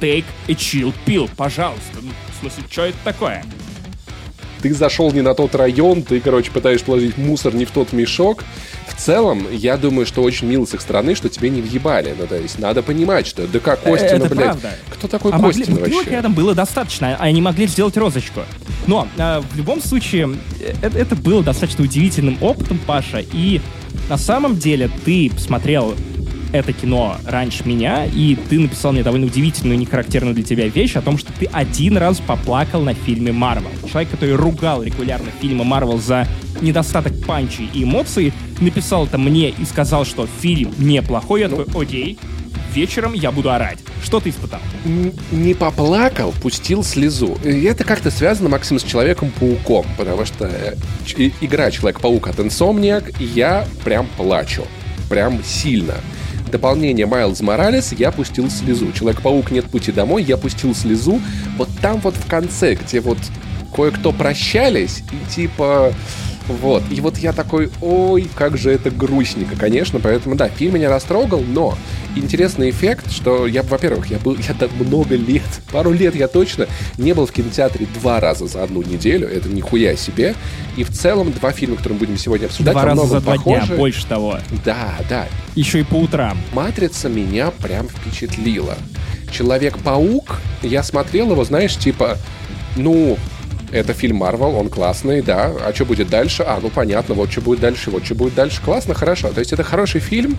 [0.00, 1.98] take a chill pill, пожалуйста.
[2.02, 3.44] Ну, в смысле, что это такое?
[4.64, 8.44] ты зашел не на тот район, ты, короче, пытаешься положить мусор не в тот мешок.
[8.96, 12.14] В целом, я думаю, что очень мило с их стороны, что тебе не въебали.
[12.18, 14.44] Ну, то есть, надо понимать, что да как Костина, Это блядь.
[14.44, 14.70] правда.
[14.90, 16.10] Кто такой А Костин могли, вообще?
[16.10, 18.40] рядом было достаточно, а они могли сделать розочку.
[18.86, 20.36] Но э, в любом случае,
[20.82, 23.60] это, это было достаточно удивительным опытом, Паша, и
[24.08, 25.94] на самом деле ты посмотрел
[26.54, 31.02] это кино раньше меня, и ты написал мне довольно удивительную, нехарактерную для тебя вещь о
[31.02, 33.70] том, что ты один раз поплакал на фильме Марвел.
[33.90, 36.28] Человек, который ругал регулярно фильмы Марвел за
[36.60, 41.40] недостаток панчи и эмоций, написал это мне и сказал, что фильм неплохой.
[41.40, 42.18] Я такой, окей,
[42.72, 43.80] вечером я буду орать.
[44.04, 44.60] Что ты испытал?
[45.32, 47.36] Не поплакал, пустил слезу.
[47.42, 50.76] И это как-то связано, Максим, с Человеком-пауком, потому что э,
[51.40, 54.64] игра Человек-паук от Insomniac, я прям плачу.
[55.10, 55.96] Прям сильно.
[56.54, 58.92] Дополнение Майлз Моралес я пустил слезу.
[58.92, 61.20] Человек-паук нет пути домой, я пустил слезу.
[61.58, 63.18] Вот там вот в конце, где вот
[63.74, 65.92] кое-кто прощались, и типа...
[66.46, 70.90] Вот, и вот я такой, ой, как же это грустненько, конечно, поэтому, да, фильм меня
[70.90, 71.76] растрогал, но
[72.16, 76.66] интересный эффект, что я, во-первых, я был, я так много лет, пару лет я точно
[76.98, 80.34] не был в кинотеатре два раза за одну неделю, это нихуя себе,
[80.76, 83.60] и в целом два фильма, которые мы будем сегодня обсуждать, Два раза за два дня,
[83.60, 83.76] похожи.
[83.76, 84.38] больше того.
[84.64, 86.38] Да, да, Еще и по утрам.
[86.52, 88.76] Матрица меня прям впечатлила.
[89.30, 92.18] Человек-паук, я смотрел его, знаешь, типа,
[92.76, 93.18] ну,
[93.74, 95.52] это фильм Марвел, он классный, да.
[95.60, 96.44] А что будет дальше?
[96.46, 98.62] А, ну понятно, вот что будет дальше, вот что будет дальше.
[98.62, 99.30] Классно, хорошо.
[99.32, 100.36] То есть это хороший фильм,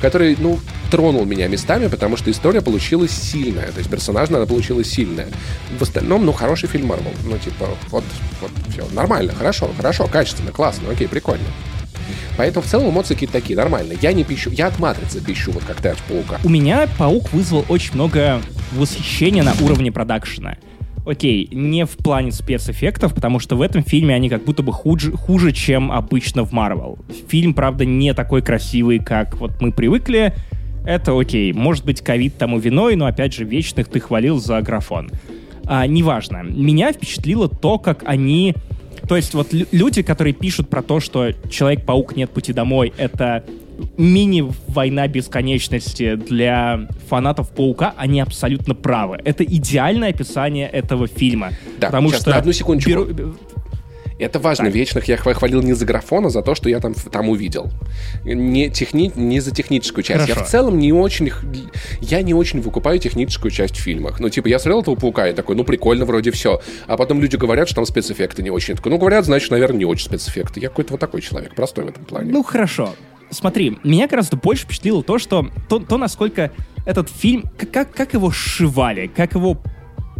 [0.00, 0.58] который, ну,
[0.90, 3.70] тронул меня местами, потому что история получилась сильная.
[3.72, 5.28] То есть персонажная она получилась сильная.
[5.78, 7.12] В остальном, ну, хороший фильм Марвел.
[7.24, 8.04] Ну, типа, вот,
[8.40, 8.86] вот, все.
[8.94, 11.44] Нормально, хорошо, хорошо, качественно, классно, окей, прикольно.
[12.38, 13.94] Поэтому в целом эмоции какие-то такие, нормально.
[14.00, 16.38] Я не пищу, я от матрицы пищу, вот как ты от паука.
[16.42, 18.40] У меня паук вызвал очень много
[18.72, 20.56] восхищения на уровне продакшена.
[21.08, 25.12] Окей, не в плане спецэффектов, потому что в этом фильме они как будто бы хуже,
[25.12, 26.98] хуже чем обычно в Марвел.
[27.28, 30.34] Фильм, правда, не такой красивый, как вот мы привыкли.
[30.84, 35.10] Это окей, может быть, ковид тому виной, но опять же, вечных ты хвалил за графон.
[35.64, 36.42] А, неважно.
[36.42, 38.54] Меня впечатлило то, как они...
[39.08, 43.44] То есть вот лю- люди, которые пишут про то, что Человек-паук нет пути домой, это
[43.96, 49.18] мини-война бесконечности для фанатов Паука, они абсолютно правы.
[49.24, 51.50] Это идеальное описание этого фильма.
[51.78, 52.90] Да, потому сейчас, что на одну секундочку.
[52.90, 53.34] беру-
[54.18, 54.64] Это важно.
[54.64, 54.74] Так.
[54.74, 57.70] Вечных я хва- хвалил не за графон, а за то, что я там, там увидел.
[58.24, 59.12] Не, техни...
[59.14, 60.26] не за техническую часть.
[60.26, 60.48] Я Хорошо.
[60.48, 61.30] в целом не очень...
[62.00, 64.18] Я не очень выкупаю техническую часть в фильмах.
[64.18, 66.60] Ну, типа, я смотрел этого паука и такой, ну, прикольно, вроде все.
[66.88, 68.72] А потом люди говорят, что там спецэффекты не очень.
[68.72, 70.58] Я такой, ну, говорят, значит, наверное, не очень спецэффекты.
[70.58, 72.32] Я какой-то вот такой человек, простой в этом плане.
[72.32, 72.94] Ну, хорошо.
[73.30, 76.50] Смотри, меня гораздо больше впечатлило то, что то, то насколько
[76.86, 79.60] этот фильм, как- как, как его сшивали, как его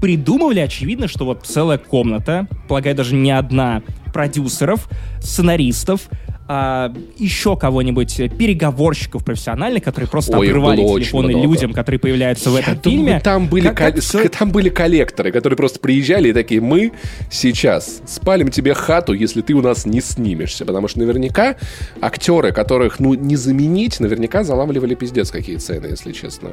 [0.01, 4.89] придумывали, очевидно, что вот целая комната, полагаю, даже не одна, продюсеров,
[5.21, 6.09] сценаристов,
[6.49, 11.45] а, еще кого-нибудь, э, переговорщиков профессиональных, которые просто Ой, обрывали телефоны много.
[11.47, 13.21] людям, которые появляются в Я этом думаю, фильме.
[13.21, 16.93] там были, Как- как всё- там были коллекторы, которые просто приезжали и такие, мы
[17.31, 20.65] сейчас спалим тебе хату, если ты у нас не снимешься.
[20.65, 21.57] Потому что наверняка
[22.01, 26.51] актеры, которых, ну, не заменить, наверняка заламывали пиздец какие цены, если честно.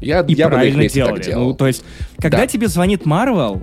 [0.00, 1.16] Я, и я бы на их правильно месте делали.
[1.16, 1.44] так делал.
[1.48, 1.82] Ну, то есть,
[2.18, 2.46] когда Да.
[2.46, 3.62] тебе звонит Марвел,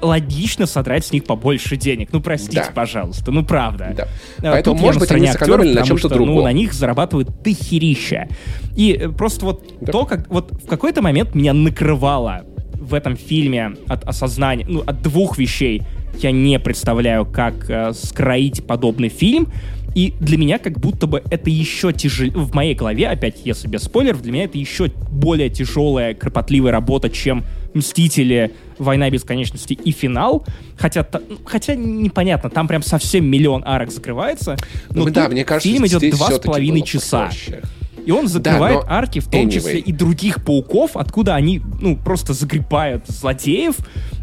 [0.00, 2.10] логично содрать с них побольше денег.
[2.12, 2.72] Ну, простите, Да.
[2.74, 3.94] пожалуйста, ну, правда.
[3.96, 4.08] Да.
[4.38, 6.44] А, Поэтому, тут может быть, они сэкономили актеров, на чем-то Ну, другом.
[6.44, 8.28] на них зарабатывают дохерища.
[8.76, 9.92] И э, просто вот Да.
[9.92, 10.28] то, как...
[10.28, 15.82] Вот в какой-то момент меня накрывало в этом фильме от осознания, ну, от двух вещей.
[16.18, 19.48] Я не представляю, как э, скроить подобный фильм.
[19.94, 22.32] И для меня как будто бы это еще тяжелее...
[22.34, 27.10] В моей голове, опять, если без спойлеров, для меня это еще более тяжелая, кропотливая работа,
[27.10, 30.46] чем «Мстители», «Война бесконечности» и «Финал».
[30.76, 34.56] Хотя, ну, хотя непонятно, там прям совсем миллион арок закрывается.
[34.90, 37.24] Но Ну, да, мне кажется, фильм идет два с половиной часа.
[37.24, 37.62] попроще.
[38.04, 39.50] И он закрывает но арки, в том anyway.
[39.50, 43.76] числе и других пауков, откуда они, ну, просто загребают злодеев.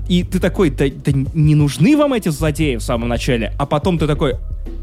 [0.10, 3.54] И ты такой, да, да не нужны вам эти злодеи в самом начале.
[3.58, 4.36] А потом ты такой,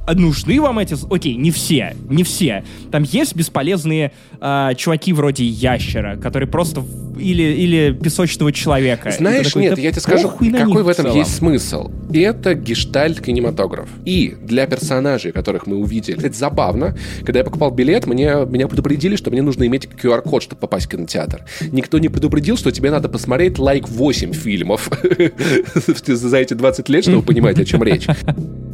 [0.06, 0.96] а нужны вам эти...
[1.12, 2.64] Окей, не все, не все.
[2.92, 6.80] Там есть бесполезные а, чуваки вроде ящера, которые просто...
[6.80, 9.10] в- Или, или песочного человека.
[9.10, 11.18] Знаешь, такой, нет, да я тебе скажу, какой в этом целом.
[11.18, 11.90] есть смысл.
[12.12, 13.88] Это гештальт кинематограф.
[14.04, 16.96] И для персонажей, которых мы увидели, это забавно.
[17.24, 20.90] Когда я покупал билет, мне, меня предупредили, что мне нужно иметь QR-код, чтобы попасть в
[20.90, 21.44] кинотеатр.
[21.72, 24.88] Никто не предупредил, что тебе надо посмотреть лайк 8 фильмов
[26.06, 28.06] за эти 20 лет, чтобы понимать, о чем речь.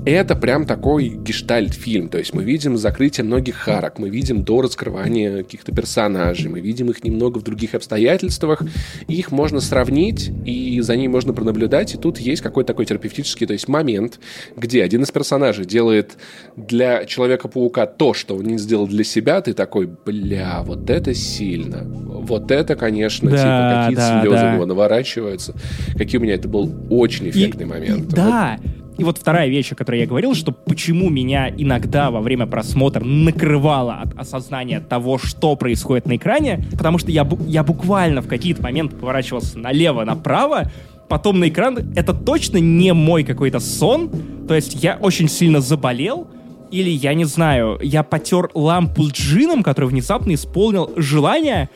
[0.04, 2.08] Это прям такой гештальт-фильм.
[2.08, 6.90] То есть мы видим закрытие многих харок, мы видим до раскрывания каких-то персонажей, мы видим
[6.90, 8.62] их немного в других обстоятельствах.
[9.08, 11.94] Их можно сравнить, и за ними можно пронаблюдать.
[11.94, 14.18] И тут есть какой-то такой терапевтический то есть момент,
[14.56, 16.16] где один из персонажей делает
[16.56, 19.40] для Человека-паука то, что он не сделал для себя.
[19.40, 21.84] Ты такой, бля, вот это сильно.
[21.84, 24.50] Вот это, конечно, да, типа какие-то да, слезы да.
[24.50, 25.54] у него наворачиваются.
[25.96, 28.12] Какие у меня это был очень эффектный и, момент.
[28.12, 32.10] И, да, вот и вот вторая вещь, о которой я говорил, что почему меня иногда
[32.10, 37.62] во время просмотра накрывало от осознания того, что происходит на экране, потому что я, я
[37.64, 40.70] буквально в какие-то моменты поворачивался налево-направо,
[41.08, 41.92] потом на экран.
[41.96, 44.10] Это точно не мой какой-то сон,
[44.46, 46.28] то есть я очень сильно заболел,
[46.70, 51.68] или, я не знаю, я потер лампу джином, который внезапно исполнил желание,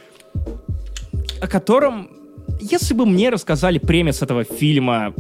[1.41, 2.09] о котором,
[2.61, 5.15] если бы мне рассказали премис этого фильма,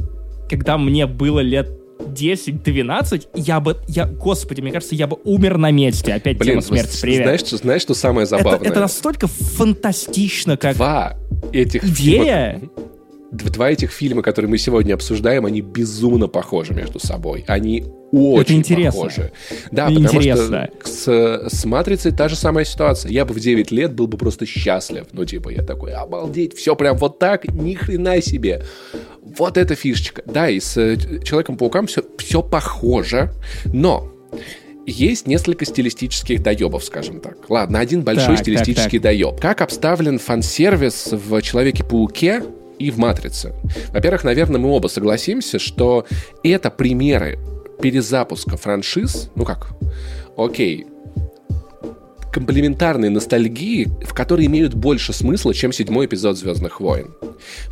[0.48, 5.70] когда мне было лет 10-12, я бы, я, господи, мне кажется, я бы умер на
[5.70, 6.14] месте.
[6.14, 7.22] Опять Блин, тема смерти, привет.
[7.22, 8.61] Знаешь, знаешь, что самое забавное?
[8.61, 11.16] Это, это настолько фантастично, как Два
[11.52, 12.61] этих идея.
[12.61, 12.70] Фильма,
[13.32, 17.44] два этих фильма, которые мы сегодня обсуждаем, они безумно похожи между собой.
[17.46, 19.02] Они очень это интересно.
[19.02, 19.32] похожи.
[19.70, 20.70] Да, это потому интересно.
[20.85, 23.11] что с, с «Матрицей» та же самая ситуация.
[23.11, 25.06] Я бы в 9 лет был бы просто счастлив.
[25.12, 28.62] Ну, типа, я такой, обалдеть, все прям вот так, ни хрена себе.
[29.36, 30.22] Вот эта фишечка.
[30.26, 33.32] Да, и с э, Человеком-пауком все, все похоже,
[33.64, 34.12] но
[34.86, 37.50] есть несколько стилистических доебов, скажем так.
[37.50, 39.02] Ладно, один большой так, стилистический так, так.
[39.02, 39.40] доеб.
[39.40, 42.42] Как обставлен фан-сервис в Человеке-пауке
[42.78, 43.54] и в «Матрице».
[43.88, 46.06] Во-первых, наверное, мы оба согласимся, что
[46.44, 47.38] это примеры
[47.80, 49.68] перезапуска франшиз, ну как,
[50.36, 50.86] окей,
[52.37, 57.14] комплементарной ностальгии, в которой имеют больше смысла, чем седьмой эпизод Звездных войн.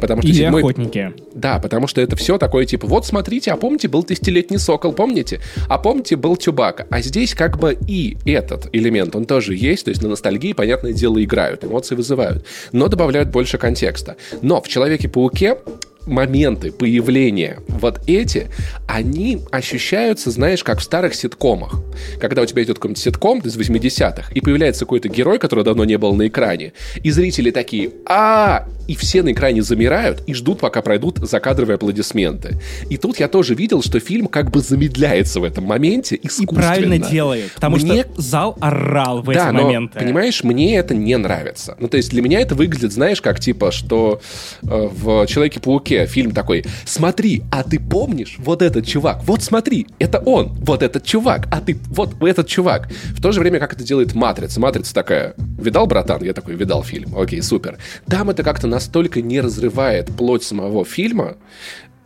[0.00, 0.62] Потому что Или седьмой...
[0.62, 1.12] охотники.
[1.35, 5.42] Да, потому что это все такое типа, вот смотрите, а помните, был тысячелетний сокол, помните?
[5.68, 6.87] А помните, был Чубака.
[6.88, 10.94] А здесь как бы и этот элемент, он тоже есть, то есть на ностальгии, понятное
[10.94, 14.16] дело, играют, эмоции вызывают, но добавляют больше контекста.
[14.40, 15.59] Но в Человеке-пауке
[16.06, 18.48] моменты появления вот эти,
[18.86, 21.82] они ощущаются, знаешь, как в старых ситкомах.
[22.20, 25.98] Когда у тебя идет какой-нибудь ситком из 80-х, и появляется какой-то герой, который давно не
[25.98, 30.82] был на экране, и зрители такие а и все на экране замирают и ждут, пока
[30.82, 32.60] пройдут закадровые аплодисменты.
[32.90, 36.58] И тут я тоже видел, что фильм как бы замедляется в этом моменте искусственно.
[36.58, 38.02] И правильно делает, потому мне...
[38.02, 39.98] что зал орал в да, эти но, моменты.
[39.98, 41.76] понимаешь, мне это не нравится.
[41.78, 44.20] Ну, то есть для меня это выглядит, знаешь, как типа, что
[44.62, 49.22] э, в Человеке-пауке фильм такой, смотри, а ты помнишь вот этот чувак?
[49.24, 52.90] Вот смотри, это он, вот этот чувак, а ты вот этот чувак.
[53.11, 54.61] В то же время, как это делает Матрица.
[54.61, 56.22] Матрица такая, видал, братан?
[56.22, 57.16] Я такой, видал фильм.
[57.16, 57.78] Окей, супер.
[58.07, 61.37] Там это как-то настолько не разрывает плоть самого фильма,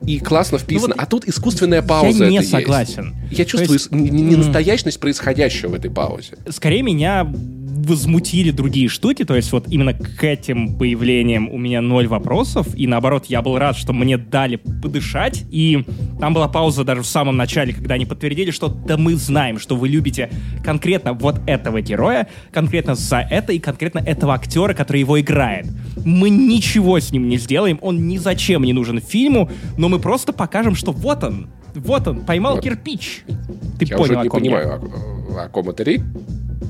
[0.06, 0.88] и классно вписано.
[0.88, 2.24] Ну вот а тут искусственная пауза.
[2.24, 3.16] Я не согласен.
[3.24, 3.38] Есть.
[3.38, 3.90] Я чувствую есть...
[3.90, 6.36] ненастоящность происходящего в этой паузе.
[6.48, 7.30] Скорее меня
[7.84, 12.86] возмутили другие штуки, то есть вот именно к этим появлениям у меня ноль вопросов, и
[12.86, 15.84] наоборот, я был рад, что мне дали подышать, и
[16.20, 19.76] там была пауза даже в самом начале, когда они подтвердили, что да мы знаем, что
[19.76, 20.30] вы любите
[20.64, 25.66] конкретно вот этого героя, конкретно за это и конкретно этого актера, который его играет.
[26.04, 30.32] Мы ничего с ним не сделаем, он ни зачем не нужен фильму, но мы просто
[30.32, 32.64] покажем, что вот он, вот он, поймал вот.
[32.64, 33.24] кирпич.
[33.78, 34.80] Ты я понял, уже не понимаю,
[35.36, 36.00] о, о ком это речь.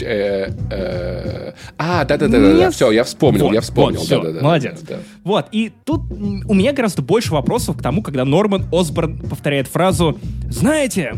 [0.02, 4.00] Э, э, а, да-да-да, все, я вспомнил, вот, я вспомнил.
[4.00, 4.80] Вот, да, да, да, молодец.
[4.82, 4.98] Да.
[5.24, 10.18] Вот, и тут у меня гораздо больше вопросов к тому, когда Норман Осборн повторяет фразу
[10.50, 11.14] «Знаете,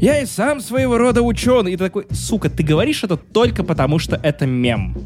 [0.00, 1.72] я и сам своего рода ученый».
[1.72, 4.96] И ты такой, сука, ты говоришь это только потому, что это мем.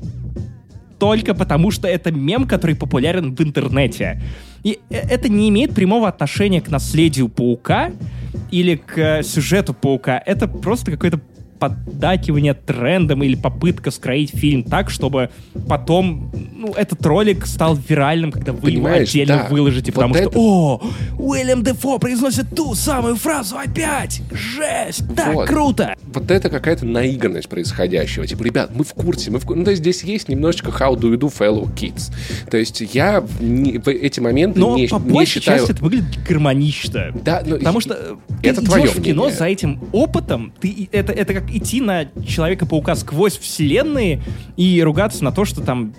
[0.98, 4.22] Только потому, что это мем, который популярен в интернете.
[4.62, 7.90] И э, это не имеет прямого отношения к наследию паука
[8.50, 10.22] или к сюжету паука.
[10.24, 11.20] Это просто какой-то
[11.62, 15.30] поддакивание трендам или попытка скроить фильм так, чтобы
[15.68, 19.48] потом ну, этот ролик стал виральным, когда вы Понимаешь, его отдельно да.
[19.48, 20.82] выложите, потому вот что «О,
[21.18, 24.22] Уильям Дефо произносит ту самую фразу опять!
[24.32, 25.04] Жесть!
[25.14, 25.46] Так вот.
[25.46, 28.26] круто!» Вот это какая-то наигранность происходящего.
[28.26, 29.60] Типа, ребят, мы в курсе, мы в курсе.
[29.60, 32.12] Ну, то есть здесь есть немножечко how do you do fellow kids.
[32.50, 35.60] То есть я не, в эти моменты Но не, по не считаю...
[35.60, 37.12] части это выглядит гармонично.
[37.24, 41.12] Да, но Потому что это ты твое идешь в кино за этим опытом, ты, это,
[41.12, 44.22] это как идти на Человека-паука сквозь вселенные
[44.56, 45.94] и ругаться на то, что там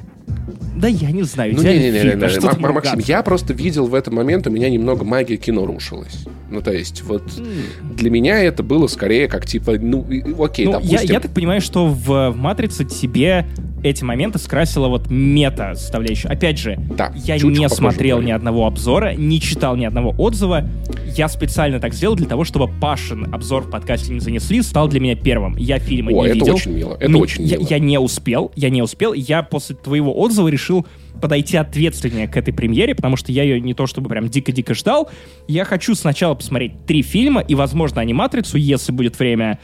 [0.76, 1.54] да я не знаю.
[1.56, 2.68] Ну, не, не, не, не, не, не.
[2.74, 6.26] Максим, я просто видел в этот момент, у меня немного магия кино рушилась.
[6.50, 7.96] Ну, то есть, вот mm.
[7.96, 10.06] для меня это было скорее как типа, ну,
[10.40, 10.98] окей, ну, допустим...
[10.98, 13.48] Я, я так понимаю, что в, в «Матрице» тебе
[13.84, 16.28] эти моменты скрасила вот мета составляющая.
[16.30, 20.68] Опять же, Да, я не смотрел ни одного обзора, не читал ни одного отзыва.
[21.16, 25.00] Я специально так сделал для того, чтобы Пашин обзор в подкасте не занесли, стал для
[25.00, 25.56] меня первым.
[25.58, 26.56] Я фильма О, не это видел.
[26.56, 27.68] очень мило, это М- очень я, мило.
[27.70, 29.14] я не успел, я не успел.
[29.14, 30.88] Я после твоего отзыва решил
[31.22, 35.10] подойти ответственнее к этой премьере, потому что я ее не то чтобы прям дико-дико ждал.
[35.48, 39.60] Я хочу сначала посмотреть три фильма и, возможно, аниматрицу, если будет время,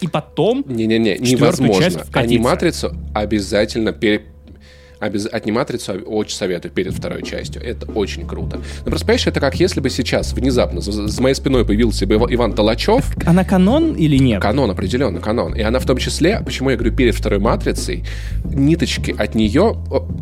[0.00, 1.84] и потом Не-не-не, четвертую невозможно.
[1.84, 2.34] часть вкатиться.
[2.34, 4.22] Аниматрицу обязательно пере...
[5.00, 7.62] обяз- Аниматрицу очень советую перед второй частью.
[7.62, 8.58] Это очень круто.
[8.84, 12.14] Ну, просто, понимаешь, это как если бы сейчас внезапно за, за моей спиной появился бы
[12.14, 14.42] Ива- Иван Толачев, Она канон или нет?
[14.42, 15.54] Канон, определенно, канон.
[15.54, 18.04] И она в том числе, почему я говорю перед второй матрицей,
[18.44, 19.76] ниточки от нее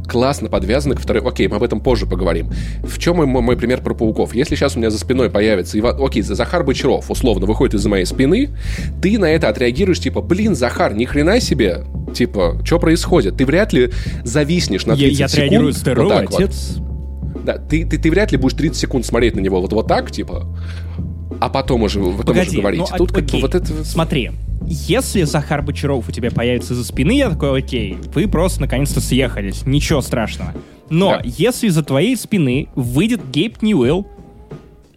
[0.08, 1.22] классно подвязаны к второй.
[1.22, 2.50] Окей, мы об этом позже поговорим.
[2.82, 4.34] В чем мой, мой пример про пауков?
[4.34, 5.96] Если сейчас у меня за спиной появится Иван...
[6.02, 8.50] Окей, Захар Бочаров, условно, выходит из-за моей спины,
[9.02, 13.36] ты на это отреагируешь, типа, блин, Захар, ни хрена себе, типа, что происходит?
[13.36, 13.90] Ты вряд ли
[14.24, 15.32] зависнешь на 30 Я, я секунд.
[15.32, 16.40] отреагирую, вот здорово, так вот.
[16.40, 16.76] отец.
[17.44, 20.10] Да, ты, ты, ты вряд ли будешь 30 секунд смотреть на него вот, вот так,
[20.10, 20.46] типа,
[21.40, 22.80] а потом уже, потом уже Погоди, говорить.
[22.80, 23.42] ну, Тут а- как бы окей.
[23.42, 23.84] вот это...
[23.84, 24.30] Смотри,
[24.66, 29.64] если Захар Бочаров у тебя появится за спины, я такой, окей, вы просто наконец-то съехались,
[29.64, 30.52] ничего страшного.
[30.90, 31.22] Но Да.
[31.24, 34.06] если из-за твоей спины выйдет Гейб Ньюэлл,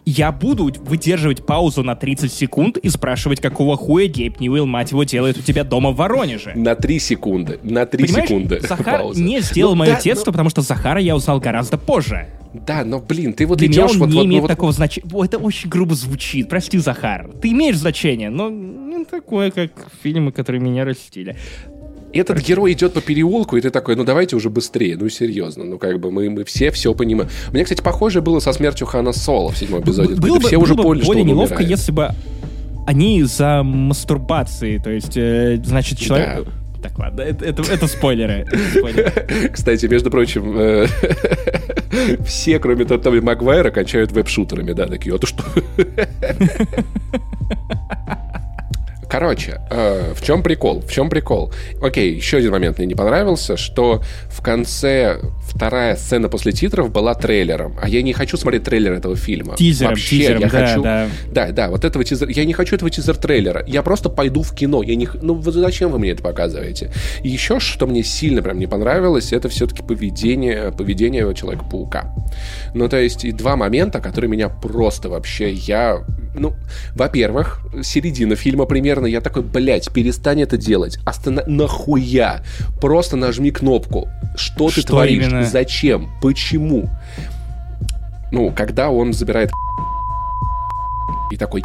[0.04, 5.04] я буду выдерживать паузу на 30 секунд и спрашивать, какого хуя Гейб Ньюэлл, мать его,
[5.04, 6.52] делает у тебя дома в Воронеже.
[6.54, 7.60] На 3 секунды.
[7.62, 8.60] На 3 Понимаешь, секунды.
[8.68, 9.22] Захар пауза.
[9.22, 12.28] не сделал Ну мое да, детство, потому что Захара я узнал гораздо позже.
[12.52, 14.08] ну- да, но, блин, ты вот Для идешь он вот...
[14.08, 15.08] не вот, ну, имеет вот- такого значения.
[15.12, 16.48] О, Это очень грубо звучит.
[16.48, 17.30] Прости, Захар.
[17.40, 19.70] Ты имеешь значение, но не такое, как
[20.02, 21.36] фильмы, которые меня растили.
[22.12, 25.78] Этот герой идет по переулку, и ты такой, ну давайте уже быстрее, ну серьезно, ну
[25.78, 27.30] как бы мы, мы все все понимаем.
[27.52, 30.14] Меня, кстати, похоже было со смертью Хана Соло в седьмом эпизоде.
[30.14, 31.70] Было бы, все уже было бы поняли, что более он неловко, умирает.
[31.70, 32.10] если бы
[32.86, 36.46] они за мастурбацией, то есть, э, значит, человек...
[36.82, 38.44] Так, ладно, это, это, это спойлеры.
[39.52, 40.86] Кстати, между прочим, э,
[42.26, 45.44] все, кроме Тоби Магуайра, кончают веб-шутерами, да, такие, а то что?
[49.12, 50.80] Короче, э, в чем прикол?
[50.80, 51.52] В чем прикол?
[51.82, 54.00] Окей, еще один момент мне не понравился, что
[54.30, 59.14] в конце вторая сцена после титров была трейлером, а я не хочу смотреть трейлер этого
[59.14, 59.54] фильма.
[59.56, 60.82] Тизером, Вообще, тизером, я да, хочу...
[60.82, 61.08] да.
[61.30, 62.30] Да, да, вот этого тизера.
[62.30, 63.62] Я не хочу этого тизер-трейлера.
[63.66, 64.82] Я просто пойду в кино.
[64.82, 65.06] Я не...
[65.20, 66.90] Ну, зачем вы мне это показываете?
[67.22, 72.14] И еще, что мне сильно прям не понравилось, это все-таки поведение, поведение Человека-паука.
[72.72, 75.52] Ну, то есть, и два момента, которые меня просто вообще...
[75.52, 76.02] Я...
[76.34, 76.54] Ну,
[76.94, 80.98] во-первых, середина фильма примерно, я такой, блядь, перестань это делать.
[81.04, 81.42] Остана...
[81.46, 82.42] Нахуя?
[82.80, 84.08] Просто нажми кнопку.
[84.36, 85.24] Что ты Что творишь?
[85.26, 85.44] именно?
[85.44, 86.08] Зачем?
[86.20, 86.88] Почему?
[88.30, 89.50] Ну, когда он забирает
[91.30, 91.62] и такой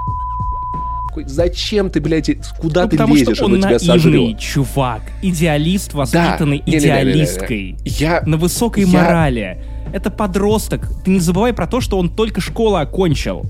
[1.25, 2.29] зачем ты, блядь,
[2.59, 4.38] куда Ну, ты потому лезешь, что он он тебя сожрет?
[4.38, 6.77] чувак, идеалист, воспитанный Не-не-не-не-не.
[6.79, 7.77] идеалисткой.
[7.85, 8.21] Я...
[8.27, 9.63] На высокой Я- морали.
[9.93, 10.88] Это подросток.
[11.03, 13.45] Ты не забывай про то, что он только школу окончил.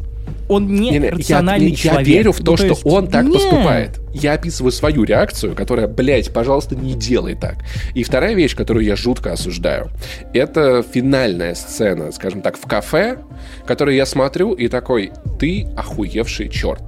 [0.49, 2.07] Он не, Не-не, рациональный я, человек.
[2.07, 3.33] Я верю в то, Ну, что есть- он так Нет.
[3.33, 3.99] поступает.
[4.13, 7.57] Я описываю свою реакцию, которая, блядь, пожалуйста, не делай так.
[7.93, 9.89] И вторая вещь, которую я жутко осуждаю,
[10.33, 13.17] это финальная сцена, скажем так, в кафе,
[13.65, 16.81] которую я смотрю и такой, ты охуевший черт.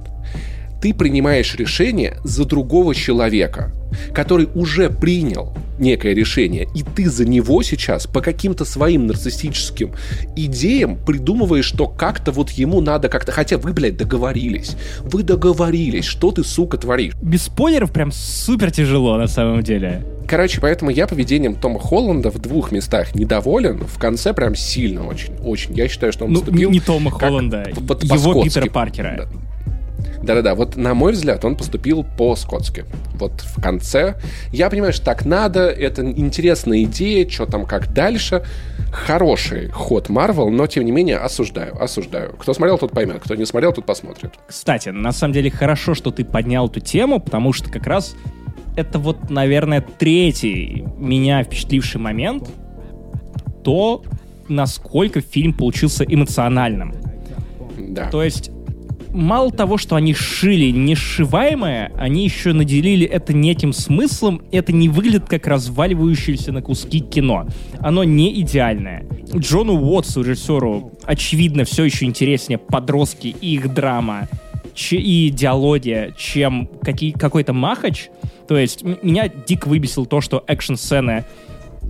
[0.80, 3.72] Ты принимаешь решение за другого человека,
[4.14, 9.92] который уже принял некое решение, и ты за него сейчас по каким-то своим нарциссическим
[10.36, 13.32] идеям придумываешь, что как-то вот ему надо как-то...
[13.32, 14.76] Хотя вы, блядь, договорились.
[15.02, 16.04] Вы договорились.
[16.04, 17.14] Что ты, сука, творишь?
[17.22, 20.04] Без спойлеров прям супер тяжело на самом деле.
[20.28, 23.84] Короче, поэтому я поведением Тома Холланда в двух местах недоволен.
[23.84, 25.34] В конце прям сильно очень.
[25.42, 25.74] Очень.
[25.74, 26.70] Я считаю, что он Ну, поступил...
[26.70, 28.42] не Тома как- Холланда, вот его.
[28.44, 29.14] Питера Паркера.
[29.18, 29.49] Да.
[30.22, 32.84] Да-да-да, вот на мой взгляд, он поступил по-скотски.
[33.14, 34.16] Вот в конце.
[34.52, 38.44] Я понимаю, что так надо, это интересная идея, что там, как дальше.
[38.92, 42.34] Хороший ход Марвел, но тем не менее осуждаю, осуждаю.
[42.38, 44.32] Кто смотрел, тот поймет, кто не смотрел, тот посмотрит.
[44.46, 48.14] Кстати, на самом деле хорошо, что ты поднял эту тему, потому что как раз
[48.76, 52.48] это вот, наверное, третий меня впечатливший момент,
[53.62, 54.02] то,
[54.48, 56.94] насколько фильм получился эмоциональным.
[57.78, 58.10] Да.
[58.10, 58.50] То есть,
[59.12, 65.28] мало того, что они шили несшиваемое, они еще наделили это неким смыслом, это не выглядит
[65.28, 67.46] как разваливающееся на куски кино.
[67.78, 69.06] Оно не идеальное.
[69.34, 74.28] Джону Уотсу, режиссеру, очевидно, все еще интереснее подростки и их драма
[74.90, 76.70] и диалоги, чем
[77.18, 78.08] какой-то махач.
[78.48, 81.24] То есть, меня дико выбесил то, что экшн-сцены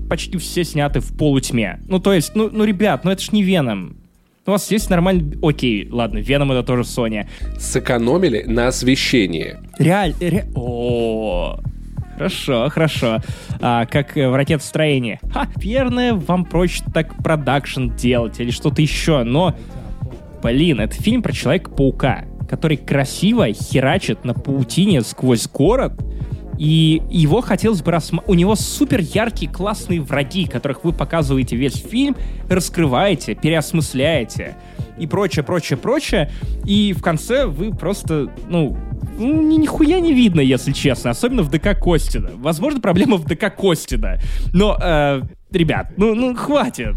[0.08, 1.80] почти все сняты в полутьме.
[1.86, 3.99] Ну, то есть, ну, ну ребят, ну это ж не Веном.
[4.46, 5.38] У вас есть нормальный...
[5.42, 7.28] Окей, ладно, Веном это тоже Sony.
[7.58, 9.56] Сэкономили на освещении.
[9.78, 10.14] Реаль...
[10.20, 11.60] ре- О,
[12.16, 13.18] Хорошо, хорошо.
[13.60, 15.20] А, как в ракетостроении.
[15.32, 19.54] Ха, верно, вам проще так продакшн делать или что-то еще, но...
[20.42, 25.92] Блин, это фильм про Человека-паука, который красиво херачит на паутине сквозь город,
[26.60, 28.28] и его хотелось бы рассмотреть.
[28.28, 32.14] У него супер яркие, классные враги, которых вы показываете весь фильм,
[32.50, 34.58] раскрываете, переосмысляете
[34.98, 36.30] и прочее, прочее, прочее.
[36.66, 38.76] И в конце вы просто, ну,
[39.18, 42.32] ну, ни, нихуя не видно, если честно, особенно в ДК Костина.
[42.34, 44.20] Возможно, проблема в ДК Костина.
[44.52, 46.94] Но, э, ребят, ну, ну, хватит.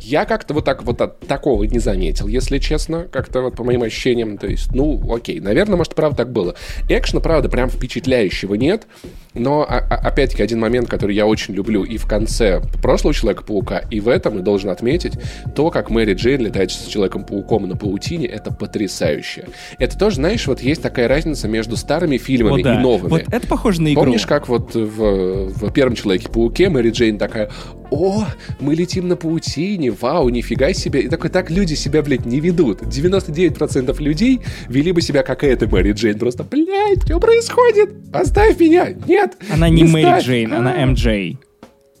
[0.00, 3.82] Я как-то вот так вот от такого не заметил, если честно, как-то вот по моим
[3.82, 6.54] ощущениям, то есть, ну, окей, наверное, может, правда так было.
[6.88, 8.86] Экшена, правда, прям впечатляющего нет,
[9.34, 13.78] но, а, а, опять-таки, один момент, который я очень люблю и в конце прошлого Человека-паука,
[13.90, 15.14] и в этом, и должен отметить,
[15.54, 19.46] то, как Мэри Джейн летает с Человеком-пауком на паутине, это потрясающе.
[19.78, 22.74] Это тоже, знаешь, вот есть такая разница между старыми фильмами Вот да.
[22.74, 23.10] и новыми.
[23.10, 24.04] Вот это похоже на игру.
[24.04, 27.50] Помнишь, как вот в, в первом Человеке-пауке Мэри Джейн такая,
[27.90, 28.24] о,
[28.60, 31.02] мы летим на паутине, вау, нифига себе.
[31.02, 32.82] И такой, так люди себя, блядь, не ведут.
[32.82, 36.18] 99% людей вели бы себя как эта Мэри Джейн.
[36.18, 37.90] Просто, блядь, что происходит?
[38.12, 38.88] Оставь меня!
[39.06, 39.21] Нет!
[39.52, 40.24] Она не, Мэри ставь!
[40.24, 40.86] Джейн, она А.
[40.86, 40.98] МД.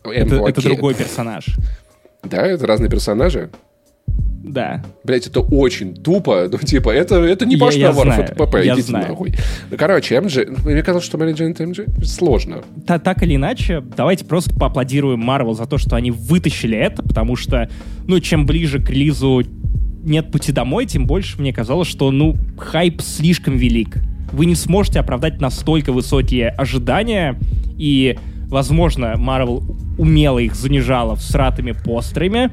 [0.04, 1.46] Это, это другой персонаж.
[2.22, 3.50] Да, это разные персонажи.
[4.44, 4.82] Да.
[5.04, 6.48] Блять, это очень тупо.
[6.50, 9.08] Ну, типа, это, это не Паш Наваров, знаю, это ПП, я идите знаю.
[9.10, 9.34] нахуй.
[9.70, 10.64] Ну, короче, МД...
[10.64, 12.04] Мне казалось, что Мэри Джейн это МД.
[12.04, 12.62] Сложно.
[12.84, 17.36] Та- так или иначе, давайте просто поаплодируем Марвел за то, что они вытащили это, потому
[17.36, 17.70] что,
[18.08, 19.42] ну, чем ближе к релизу
[20.02, 23.98] «Нет пути домой», тем больше мне казалось, что, ну, хайп слишком велик.
[24.32, 27.38] Вы не сможете оправдать настолько высокие ожидания,
[27.78, 28.18] и,
[28.48, 29.62] возможно, Марвел
[29.98, 32.50] умело их занижала всратыми постерами,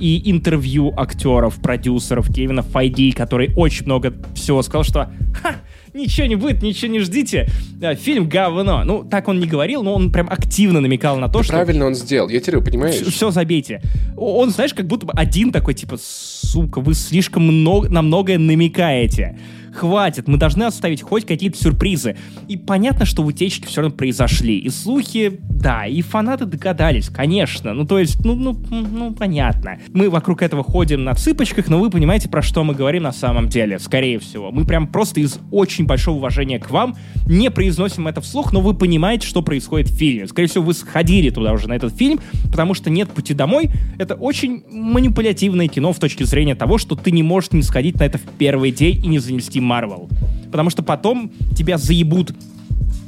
[0.00, 5.56] и интервью актеров, продюсеров Кевина Файди, который очень много всего сказал, что «Ха,
[5.94, 7.46] ничего не будет, ничего не ждите,
[7.80, 8.82] э, фильм говно».
[8.84, 11.94] Ну, так он не говорил, но он прям активно намекал на то, что Правильно он
[11.94, 12.28] сделал.
[12.30, 12.96] Я говорю, понимаешь?
[12.96, 13.80] все забейте.
[14.16, 18.38] О- Он, знаешь, как будто бы один такой, типа, сука, вы слишком много, на многое
[18.38, 19.38] намекаете.
[19.74, 22.16] Хватит, мы должны оставить хоть какие-то сюрпризы.
[22.48, 24.58] И понятно, что утечки все равно произошли.
[24.58, 27.72] И слухи, да, и фанаты догадались, конечно.
[27.72, 29.78] Ну, то есть, ну, ну, ну, понятно.
[29.92, 33.48] Мы вокруг этого ходим на цыпочках, но вы понимаете, про что мы говорим на самом
[33.48, 34.50] деле, скорее всего.
[34.50, 36.96] Мы прям просто из очень большого уважения к вам
[37.26, 40.26] не произносим это вслух, но вы понимаете, что происходит в фильме.
[40.26, 42.20] Скорее всего, вы сходили туда уже на этот фильм,
[42.50, 47.10] потому что «Нет пути домой»— это очень манипулятивное кино в точке зрения того, что ты
[47.10, 50.08] не можешь не сходить на это в первый день и не занести Марвел.
[50.50, 52.34] Потому что потом тебя заебут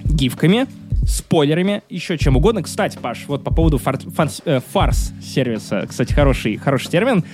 [0.05, 0.66] гифками,
[1.07, 2.62] спойлерами, еще чем угодно.
[2.62, 7.24] Кстати, Паш, вот по поводу фар- фан- э, фарс-сервиса, кстати, хороший, хороший термин,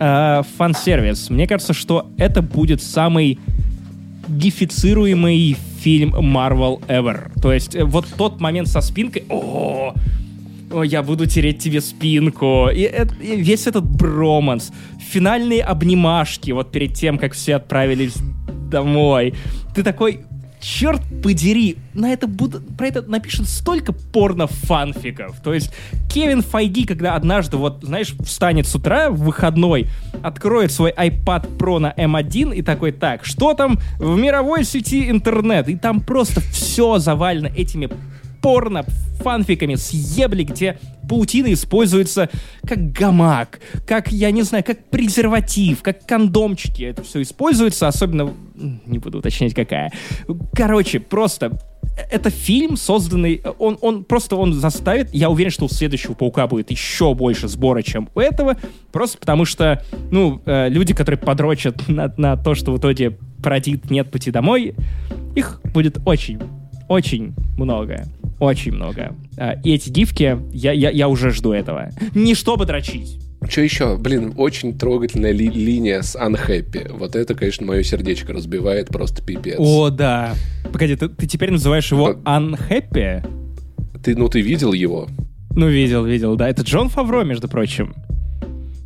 [0.00, 1.30] Э, фан-сервис.
[1.30, 3.38] Мне кажется, что это будет самый
[4.28, 7.30] гифицируемый фильм Marvel ever.
[7.40, 9.94] То есть э, вот тот момент со спинкой, о,
[10.84, 12.68] я буду тереть тебе спинку.
[12.74, 12.90] И,
[13.22, 18.14] и весь этот броманс, финальные обнимашки вот перед тем, как все отправились
[18.74, 19.34] домой.
[19.74, 20.24] Ты такой,
[20.60, 25.40] черт подери, на это будут, про это напишут столько порно-фанфиков.
[25.40, 25.72] То есть
[26.12, 29.86] Кевин Файги, когда однажды, вот, знаешь, встанет с утра в выходной,
[30.22, 35.68] откроет свой iPad Pro на M1 и такой, так, что там в мировой сети интернет?
[35.68, 37.88] И там просто все завалено этими
[38.44, 38.84] порно
[39.20, 40.78] фанфиками съебли, где
[41.08, 42.28] паутина используется
[42.68, 46.82] как гамак, как, я не знаю, как презерватив, как кондомчики.
[46.82, 48.34] Это все используется, особенно...
[48.54, 49.92] Не буду уточнять, какая.
[50.54, 51.58] Короче, просто
[52.12, 53.40] это фильм, созданный...
[53.58, 55.14] Он, он просто он заставит...
[55.14, 58.58] Я уверен, что у следующего Паука будет еще больше сбора, чем у этого.
[58.92, 63.90] Просто потому что, ну, э, люди, которые подрочат на, на то, что в итоге продит
[63.90, 64.74] «Нет пути домой»,
[65.34, 66.40] их будет очень,
[66.88, 68.04] очень много.
[68.38, 69.14] Очень много.
[69.38, 71.90] А, И эти гифки, я, я, я уже жду этого.
[72.14, 73.18] Не чтобы дрочить.
[73.48, 73.96] Что еще?
[73.98, 76.90] Блин, очень трогательная ли- линия с Unhappy.
[76.96, 79.56] Вот это, конечно, мое сердечко разбивает просто пипец.
[79.58, 80.34] О, да.
[80.72, 83.22] Погоди, ты, ты теперь называешь его Unhappy?
[84.02, 85.08] Ты, ну, ты видел его?
[85.50, 86.48] Ну, видел, видел, да.
[86.48, 87.94] Это Джон Фавро, между прочим.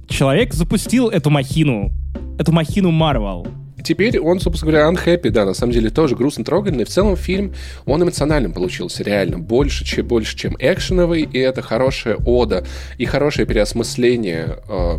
[0.08, 1.90] Человек запустил эту махину.
[2.38, 3.46] Эту махину Марвел.
[3.88, 6.84] Теперь он, собственно говоря, unhappy, да, на самом деле тоже грустно трогательный.
[6.84, 7.54] В целом фильм,
[7.86, 9.38] он эмоциональным получился, реально.
[9.38, 12.66] Больше, чем, больше, чем экшеновый, и это хорошая ода
[12.98, 14.98] и хорошее переосмысление э,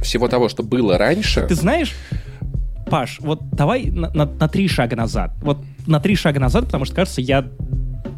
[0.00, 1.46] всего того, что было раньше.
[1.46, 1.94] Ты знаешь,
[2.88, 5.34] Паш, вот давай на, на- на три шага назад.
[5.42, 7.46] Вот на три шага назад, потому что, кажется, я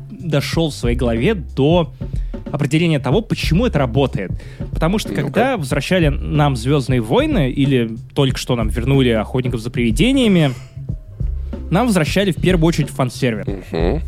[0.09, 1.93] дошел в своей голове до
[2.53, 4.31] определения того, почему это работает.
[4.73, 10.53] Потому что когда возвращали нам «Звездные войны» или только что нам вернули «Охотников за привидениями»,
[11.71, 13.47] нам возвращали в первую очередь фан-сервис.
[13.47, 14.03] Мгм.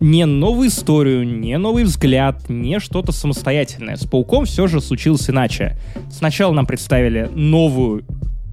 [0.00, 3.96] не новую историю, не новый взгляд, не что-то самостоятельное.
[3.96, 5.78] С Пауком все же случилось иначе.
[6.10, 8.04] Сначала нам представили новую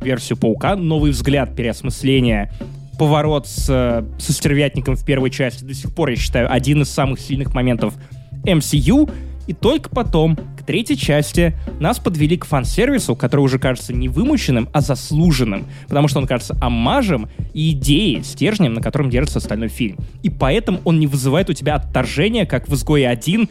[0.02, 2.52] версию Паука, новый взгляд переосмысления
[3.02, 7.20] поворот с, со стервятником в первой части до сих пор, я считаю, один из самых
[7.20, 7.96] сильных моментов
[8.44, 9.10] MCU,
[9.48, 14.70] и только потом, к третьей части, нас подвели к фан-сервису, который уже кажется не вымученным,
[14.72, 19.98] а заслуженным, потому что он кажется амажем и идеей, стержнем, на котором держится остальной фильм.
[20.24, 23.50] И поэтому он не вызывает у тебя отторжения, как в «Изгое 1».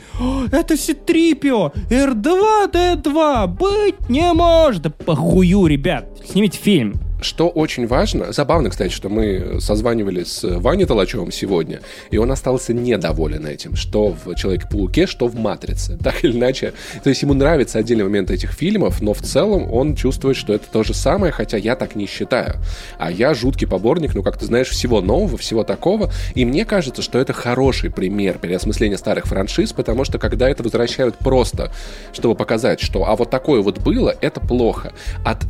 [0.52, 1.72] «Это Ситрипио!
[1.90, 3.46] R2-D2!
[3.48, 6.06] Быть не может!» Да похую, ребят!
[6.24, 6.94] Снимите фильм.
[7.22, 12.72] Что очень важно, забавно, кстати, что мы созванивались с Ваней Толачевым сегодня, и он остался
[12.72, 15.98] недоволен этим, что в «Человеке-пауке», что в «Матрице».
[16.02, 16.72] Так или иначе,
[17.04, 20.66] то есть ему нравится отдельный момент этих фильмов, но в целом он чувствует, что это
[20.70, 22.56] то же самое, хотя я так не считаю.
[22.98, 27.02] А я жуткий поборник, ну, как ты знаешь, всего нового, всего такого, и мне кажется,
[27.02, 31.72] что это хороший пример переосмысления старых франшиз, потому что когда это возвращают просто,
[32.12, 34.92] чтобы показать, что а вот такое вот было, это плохо.
[35.24, 35.44] От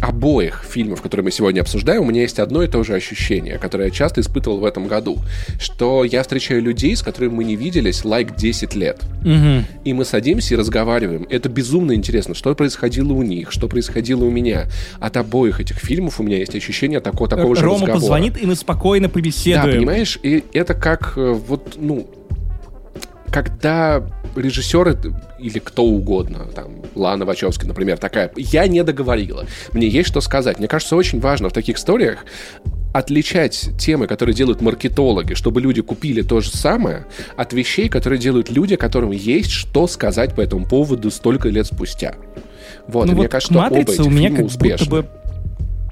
[0.00, 3.84] обоих фильмов, которые мы сегодня обсуждаем, у меня есть одно и то же ощущение, которое
[3.84, 5.18] я часто испытывал в этом году,
[5.58, 9.00] что я встречаю людей, с которыми мы не виделись like 10 лет.
[9.22, 9.64] Угу.
[9.84, 11.26] И мы садимся и разговариваем.
[11.30, 14.66] Это безумно интересно, что происходило у них, что происходило у меня.
[14.98, 18.00] От обоих этих фильмов у меня есть ощущение такого, такого же Рома разговора.
[18.00, 19.66] позвонит, и мы спокойно побеседуем.
[19.66, 22.08] Да, понимаешь, и это как э, вот, ну,
[23.30, 24.02] когда
[24.36, 24.98] режиссеры
[25.38, 30.58] или кто угодно, там, Лана Вачовски, например, такая, я не договорила, мне есть что сказать.
[30.58, 32.24] Мне кажется, очень важно в таких историях
[32.92, 37.06] отличать темы, которые делают маркетологи, чтобы люди купили то же самое,
[37.36, 42.14] от вещей, которые делают люди, которым есть что сказать по этому поводу столько лет спустя.
[42.88, 44.86] Вот, ну и вот мне кажется, что оба этих у меня как успешны.
[44.86, 45.08] Будто бы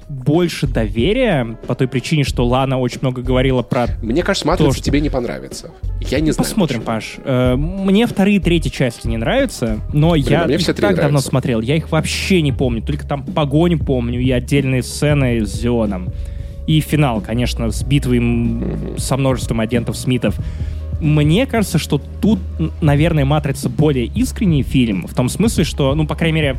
[0.09, 3.87] больше доверия по той причине, что Лана очень много говорила про...
[4.01, 4.83] Мне кажется, «Матрица» что...
[4.83, 5.71] тебе не понравится.
[6.01, 6.47] Я не знаю.
[6.47, 6.95] Посмотрим, почему.
[6.95, 7.15] Паш.
[7.23, 11.03] Э, мне вторые и третьи части не нравятся, но Блин, я их так нравятся.
[11.03, 11.61] давно смотрел.
[11.61, 12.81] Я их вообще не помню.
[12.81, 16.09] Только там погоню помню и отдельные сцены с Зионом.
[16.67, 18.99] И финал, конечно, с битвой mm-hmm.
[18.99, 20.35] со множеством агентов Смитов.
[21.01, 22.39] Мне кажется, что тут,
[22.81, 26.57] наверное, «Матрица» более искренний фильм, в том смысле, что, ну, по крайней мере...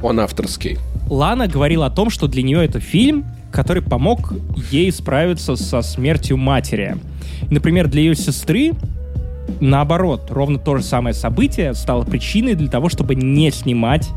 [0.00, 0.78] Он авторский.
[1.08, 4.32] Лана говорила о том, что для нее это фильм, который помог
[4.70, 6.96] ей справиться со смертью матери.
[7.48, 8.72] Например, для ее сестры
[9.60, 14.08] наоборот, ровно то же самое событие стало причиной для того, чтобы не снимать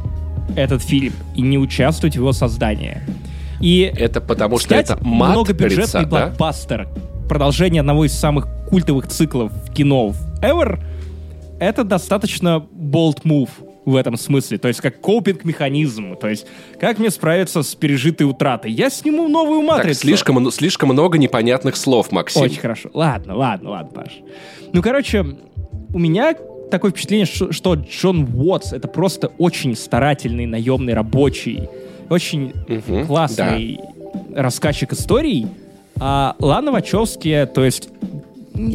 [0.55, 3.01] этот фильм и не участвовать в его создании.
[3.59, 6.07] И это потому что это многобюджетный да?
[6.27, 6.87] блокбастер,
[7.29, 10.79] продолжение одного из самых культовых циклов кино ever,
[11.59, 13.49] это достаточно bold move
[13.85, 14.57] в этом смысле.
[14.57, 16.15] То есть как копинг-механизм.
[16.15, 16.45] То есть
[16.79, 18.71] как мне справиться с пережитой утратой?
[18.71, 19.99] Я сниму новую матрицу.
[19.99, 22.43] Так, слишком, слишком много непонятных слов, Максим.
[22.43, 22.89] Очень хорошо.
[22.93, 24.19] Ладно, ладно, ладно, Паш.
[24.71, 25.25] Ну, короче,
[25.93, 26.35] у меня
[26.71, 31.69] такое впечатление, что Джон Уотс— это просто очень старательный наемный рабочий,
[32.09, 33.79] очень угу, классный
[34.33, 34.41] да.
[34.41, 35.47] рассказчик историй,
[35.99, 37.89] а Лана Вачовски, то есть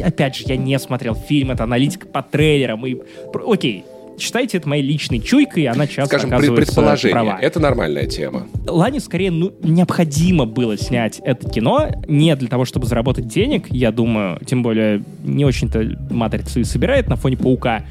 [0.03, 2.85] опять же, я не смотрел фильм, это аналитика по трейлерам.
[2.85, 2.97] И...
[3.45, 3.83] Окей,
[4.21, 7.13] считайте это моей личной чуйкой, она часто Скажем, оказывается предположение.
[7.13, 7.39] права.
[7.41, 8.47] Это нормальная тема.
[8.67, 13.91] Лане скорее ну, необходимо было снять это кино, не для того, чтобы заработать денег, я
[13.91, 17.83] думаю, тем более не очень-то матрицу и собирает на фоне паука.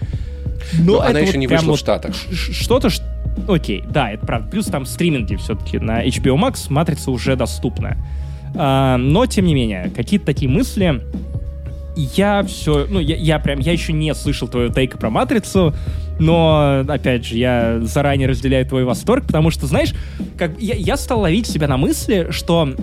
[0.79, 2.15] Но, Но она еще вот не вышла в Штатах.
[2.33, 2.89] Что-то,
[3.47, 4.51] окей, да, это правда.
[4.51, 7.97] Плюс там стриминги все-таки на HBO Max, матрица уже доступна.
[8.55, 11.01] А, но, тем не менее, какие-то такие мысли
[11.97, 15.75] я все, ну, я, я прям, я еще не слышал твою тейка про Матрицу,
[16.19, 19.95] но, опять же, я заранее разделяю твой восторг, потому что, знаешь,
[20.37, 22.75] как я, я стал ловить себя на мысли, что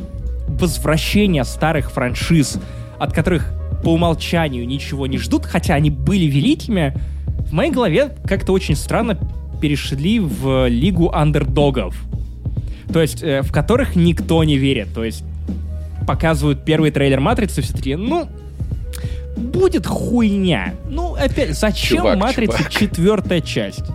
[0.48, 2.60] возвращение старых франшиз,
[2.98, 3.52] от которых
[3.84, 6.98] по умолчанию ничего не ждут, хотя они были великими,
[7.48, 9.18] в моей голове как-то очень странно
[9.62, 11.96] перешли в лигу андердогов.
[12.92, 14.94] То есть, э, в которых никто не верит.
[14.94, 15.24] То есть,
[16.08, 18.28] показывают первый трейлер Матрицы, все таки ну,
[19.36, 20.76] будет хуйня.
[20.90, 22.72] Ну, опять, зачем чувак, Матрица чувак.
[22.72, 23.86] четвертая часть?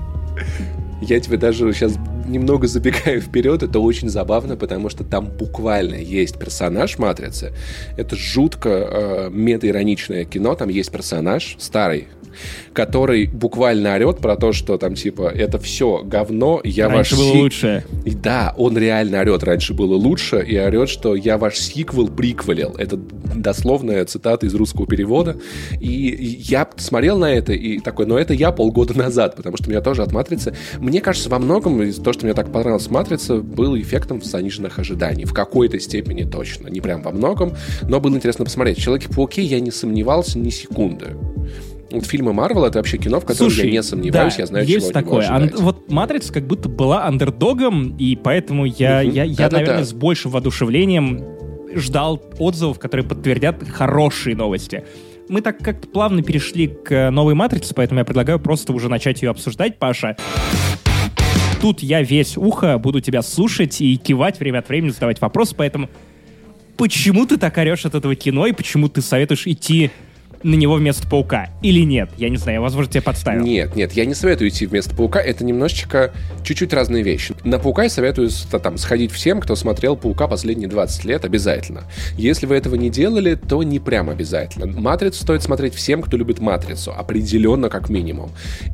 [1.00, 6.38] Я тебе даже сейчас немного забегаю вперед, это очень забавно, потому что там буквально есть
[6.38, 7.52] персонаж Матрицы.
[7.96, 12.08] Это жутко э, мета-ироничное кино, там есть персонаж, старый
[12.72, 17.32] который буквально орет про то, что там типа это все говно, я Раньше ваш было
[17.32, 17.84] си- лучше.
[18.04, 22.74] И Да, он реально орет, раньше было лучше, и орет, что я ваш сиквел приквелил.
[22.78, 25.36] Это дословная цитата из русского перевода.
[25.80, 29.80] И я смотрел на это и такой, но это я полгода назад, потому что меня
[29.80, 30.54] тоже от «Матрицы».
[30.78, 35.24] Мне кажется, во многом из то, что мне так понравилось «Матрица», было эффектом заниженных ожиданий.
[35.24, 36.68] В какой-то степени точно.
[36.68, 38.78] Не прям во многом, но было интересно посмотреть.
[38.78, 41.16] «Человеке-пауке» я не сомневался ни секунды.
[41.90, 44.66] Вот фильмы Марвел это вообще кино, в котором Слушай, я не сомневаюсь, да, я знаю,
[44.66, 45.28] есть чего такое.
[45.28, 49.10] Ан- вот Матрица как будто была андердогом, и поэтому я, Мгм.
[49.12, 51.24] я, я наверное, с большим воодушевлением
[51.74, 54.84] ждал отзывов, которые подтвердят хорошие новости.
[55.28, 59.22] Мы так как-то плавно перешли к э, новой Матрице, поэтому я предлагаю просто уже начать
[59.22, 60.16] ее обсуждать, Паша.
[61.60, 65.88] Тут я весь ухо буду тебя слушать и кивать время от времени, задавать вопросы, поэтому
[66.76, 69.90] почему ты так орешь от этого кино и почему ты советуешь идти
[70.42, 71.50] на него вместо паука?
[71.62, 72.10] Или нет?
[72.16, 73.42] Я не знаю, я, возможно, тебя подставил.
[73.42, 75.20] Нет, нет, я не советую идти вместо паука.
[75.20, 76.12] Это немножечко
[76.44, 77.34] чуть-чуть разные вещи.
[77.44, 78.30] На паука я советую
[78.62, 81.84] там сходить всем, кто смотрел паука последние 20 лет, обязательно.
[82.16, 84.66] Если вы этого не делали, то не прям обязательно.
[84.66, 86.92] Матрицу стоит смотреть всем, кто любит матрицу.
[86.92, 88.30] Определенно, как минимум.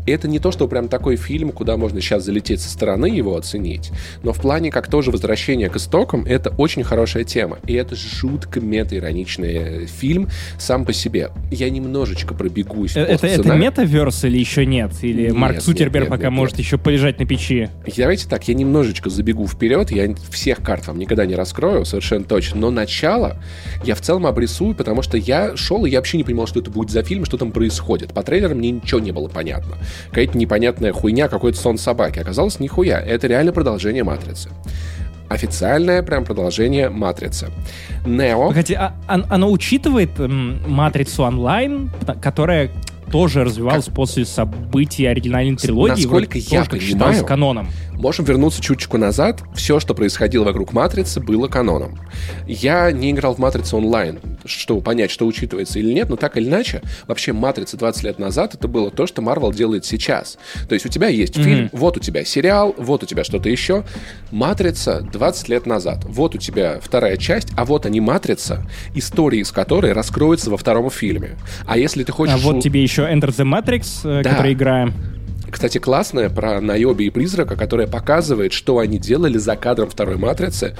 [0.06, 3.90] Это не то, что прям такой фильм, куда можно сейчас залететь со стороны его оценить.
[4.22, 7.58] Но в плане как тоже возвращение к истокам, это очень хорошая тема.
[7.66, 11.30] И это жутко мета-ироничный э, фильм сам по себе.
[11.56, 14.92] Я немножечко пробегусь Э, Это, это метаверс или еще нет?
[15.02, 17.68] Или Нет, Марк нет, Цукерберг нет, пока нет, может еще полежать на печи?
[17.96, 22.60] Давайте так, я немножечко забегу вперед, я всех карт вам никогда не раскрою, совершенно точно,
[22.60, 23.36] но начало
[23.84, 26.70] я в целом обрисую, потому что я шел, и я вообще не понимал, что это
[26.70, 28.12] будет за фильм, что там происходит.
[28.12, 29.76] По трейлерам мне ничего не было понятно.
[30.10, 32.18] Какая-то непонятная хуйня, какой-то сон собаки.
[32.18, 34.50] Оказалось, нихуя, это реально продолжение «Матрицы».
[35.28, 37.48] Официальное прям продолжение «Матрицы».
[38.04, 38.48] Нео...
[38.48, 41.90] Погоди, а, он- оно учитывает матрицу онлайн,
[42.22, 42.70] которая
[43.10, 46.02] тоже развивалась после событий оригинальной трилогии?
[46.02, 47.68] насколько я тоже, как понимаю, каноном.
[47.98, 49.42] Можем вернуться чуточку назад.
[49.54, 51.98] Все, что происходило вокруг Матрицы, было каноном.
[52.46, 56.46] Я не играл в Матрицу онлайн, чтобы понять, что учитывается или нет, но так или
[56.46, 60.36] иначе, вообще Матрица 20 лет назад это было то, что Марвел делает сейчас.
[60.68, 63.84] То есть у тебя есть фильм, вот у тебя сериал, вот у тебя что-то еще.
[64.30, 66.04] Матрица 20 лет назад.
[66.04, 70.90] Вот у тебя вторая часть, а вот они Матрица, истории из которой раскроются во втором
[70.90, 71.36] фильме.
[71.66, 72.34] А если ты хочешь...
[72.34, 74.30] А вот тебе еще Enter the Matrix, э, Да.
[74.30, 74.94] который играем.
[75.50, 80.74] Кстати, классная про Найоби и Призрака, которая показывает, что они делали за кадром второй матрицы.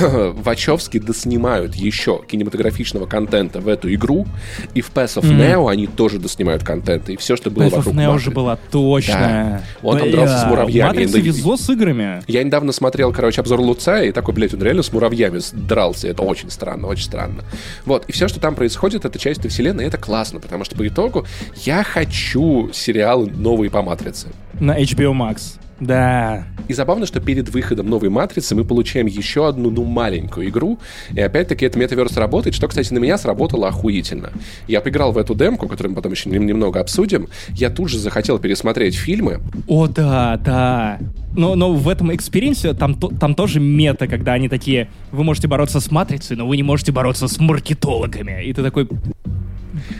[0.00, 4.26] Вачовски доснимают еще кинематографичного контента в эту игру,
[4.74, 7.94] и в Pass of Neo они тоже доснимают контент, и все, что было of вокруг
[7.94, 9.14] Neo Матри- уже была точно.
[9.14, 9.62] Да.
[9.82, 10.88] Он там дрался с муравьями.
[10.88, 11.18] Матрице Да.
[11.20, 12.22] везло с играми.
[12.26, 16.08] Я недавно смотрел, короче, обзор Луцая, и такой, блядь, он реально с муравьями дрался.
[16.08, 17.44] Это очень странно, очень странно.
[17.84, 20.76] Вот, и все, что там происходит, это часть этой вселенной, и это классно, потому что
[20.76, 21.26] по итогу
[21.64, 24.28] я хочу сериалы новые по Матрице.
[24.60, 25.58] На HBO Max.
[25.80, 26.44] Да.
[26.66, 30.78] И забавно, что перед выходом новой матрицы мы получаем еще одну, ну, маленькую игру.
[31.14, 34.30] И опять-таки это metaverse работает, что, кстати, на меня сработало охуительно.
[34.66, 37.28] Я поиграл в эту демку, которую мы потом еще нем- немного обсудим.
[37.50, 39.40] Я тут же захотел пересмотреть фильмы.
[39.68, 40.98] О, да, да.
[41.36, 45.46] Но, но в этом experience е там, там тоже мета, когда они такие, вы можете
[45.46, 48.42] бороться с матрицей, но вы не можете бороться с маркетологами.
[48.44, 48.88] И ты такой,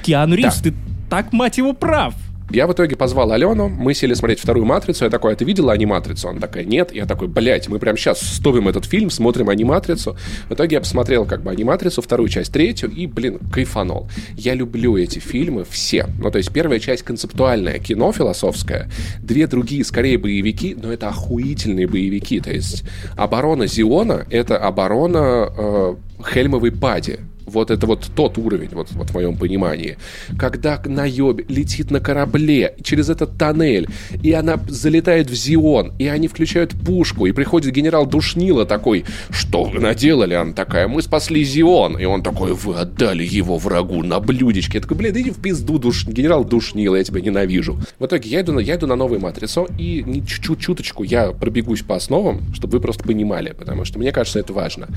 [0.02, 0.70] Киану Ривз, Да.
[0.70, 0.74] ты
[1.08, 2.14] так, мать его, прав.
[2.50, 5.74] Я в итоге позвал Алену, мы сели смотреть вторую «Матрицу», я такой, а ты видела
[5.74, 6.30] аниматрицу?
[6.30, 6.94] Она такая, нет.
[6.94, 10.16] Я такой, блядь, мы прямо сейчас стопим этот фильм, смотрим аниматрицу.
[10.48, 14.08] В итоге я посмотрел как бы аниматрицу, вторую часть, третью, и, блин, кайфанул.
[14.34, 16.06] Я люблю эти фильмы все.
[16.18, 18.88] Ну, то есть первая часть концептуальное кино философское,
[19.22, 22.40] две другие скорее боевики, но это охуительные боевики.
[22.40, 22.82] То есть
[23.14, 25.94] оборона Зиона— это оборона э,
[26.32, 27.18] Хельмовой Пади.
[27.48, 29.96] Вот это вот тот уровень, вот, вот в моем понимании.
[30.38, 33.88] Когда Найоби летит на корабле через этот тоннель,
[34.22, 39.64] и она залетает в Зион, и они включают пушку, и приходит генерал Душнила такой, что
[39.64, 40.34] вы наделали?
[40.34, 41.98] Она такая, мы спасли Зион.
[41.98, 44.78] И он такой, вы отдали его врагу на блюдечке.
[44.78, 46.06] Я такой, блин, иди в пизду, душ...
[46.06, 47.78] генерал Душнила, я тебя ненавижу.
[47.98, 51.82] В итоге я иду на, я иду на новую матрицу, и чуть-чуть, чуточку я пробегусь
[51.82, 54.88] по основам, чтобы вы просто понимали, потому что мне кажется, это важно.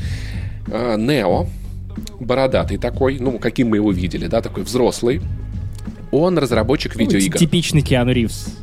[0.67, 1.47] А, Нео,
[2.19, 5.21] бородатый такой, ну, каким мы его видели, да, такой взрослый.
[6.11, 7.37] Он разработчик видеоигр.
[7.37, 8.57] Типичный Киану Ривз.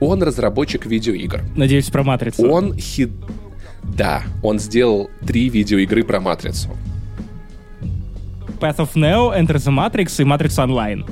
[0.00, 1.42] Он разработчик видеоигр.
[1.56, 2.48] Надеюсь, про матрицу.
[2.50, 3.10] Он хит...
[3.82, 6.70] Да, он сделал три видеоигры про Матрицу.
[8.58, 11.08] Path of Neo, Enter the Matrix и Matrix Online.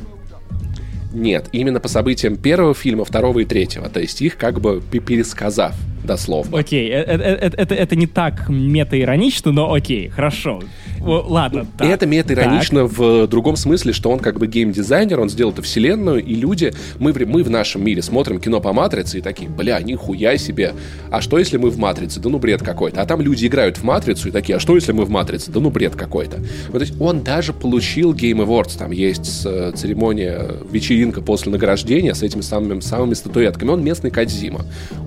[1.13, 3.91] Нет, именно по событиям первого фильма, второго и третьего.
[3.91, 6.59] То есть их как бы пе- пересказав дословно.
[6.59, 10.63] Окей, э- э- э- это, это не так мета-иронично, но окей, хорошо.
[11.01, 11.67] ладно.
[11.81, 16.25] И это мета-иронично в другом смысле, что он как бы геймдизайнер, он сделал эту вселенную,
[16.25, 20.37] и люди, мы, мы в нашем мире смотрим кино по Матрице и такие, бля, нихуя
[20.39, 20.75] себе,
[21.11, 22.21] а что если мы в Матрице?
[22.21, 23.03] Да ну бред какой-то.
[23.03, 25.51] А там люди играют в Матрицу и такие, а что если мы в Матрице?
[25.51, 26.39] Да ну бред какой-то.
[26.69, 32.23] Вот, то есть он даже получил Game Awards, там есть церемония, вечеринка после награждения с
[32.23, 33.71] этими самыми, самыми статуэтками.
[33.71, 34.65] Он местный Кадзима.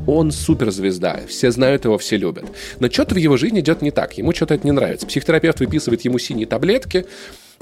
[0.08, 0.32] Он
[0.86, 2.46] суперзвезда, все знают его, все любят.
[2.80, 5.08] Но что-то в его жизни идет не так, ему что-то это не нравится.
[5.08, 7.06] Психотерапевт выписывает ему синие таблетки,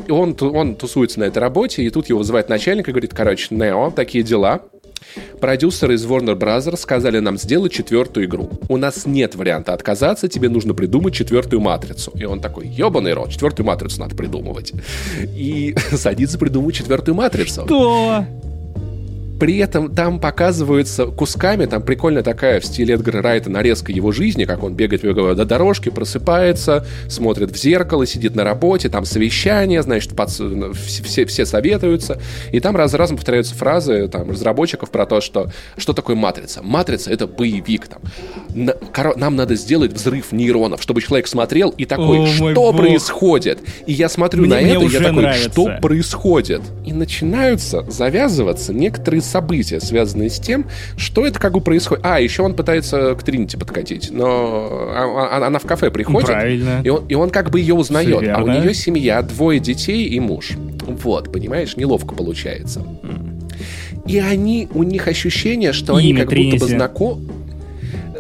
[0.08, 3.54] и он, он тусуется на этой работе, и тут его вызывает начальник и говорит, короче,
[3.56, 4.62] Нео, такие дела,
[5.42, 6.76] Продюсеры из Warner Bros.
[6.78, 8.50] сказали нам сделать четвертую игру.
[8.70, 12.12] У нас нет варианта отказаться, тебе нужно придумать четвертую матрицу.
[12.16, 14.72] И он такой, ебаный рот, четвертую матрицу надо придумывать.
[15.22, 17.66] И садится придумывать четвертую матрицу.
[17.66, 18.26] Что?
[19.44, 24.46] При этом там показываются кусками, там прикольная такая в стиле Эдгара Райта нарезка его жизни,
[24.46, 30.16] как он бегает до дорожки, просыпается, смотрит в зеркало, сидит на работе, там совещание, значит,
[30.16, 32.22] под, все, все советуются,
[32.54, 36.62] и там раз за разом повторяются фразы там, разработчиков про то, что что такое матрица.
[36.64, 37.90] Матрица— это боевик.
[37.90, 38.02] Там.
[38.56, 38.76] На,
[39.18, 43.60] нам надо сделать взрыв нейронов, чтобы человек смотрел и такой, О, что происходит?
[43.88, 45.52] И я смотрю мне, на мне это, и я такой, нравится.
[45.52, 46.62] что происходит?
[46.86, 50.66] И начинаются завязываться некоторые события, связанные с тем,
[50.96, 52.06] что это как бы происходит.
[52.06, 56.82] А, еще он пытается к Тринити подкатить, но а, а, она в кафе приходит, Правильно.
[56.84, 60.20] И, он, и он как бы ее узнает, а у нее семья, двое детей и
[60.20, 60.52] муж.
[60.86, 62.86] Вот, понимаешь, неловко получается.
[64.06, 66.58] И они, у них ощущение, что Имя они как Тринити.
[66.58, 67.22] будто бы знакомы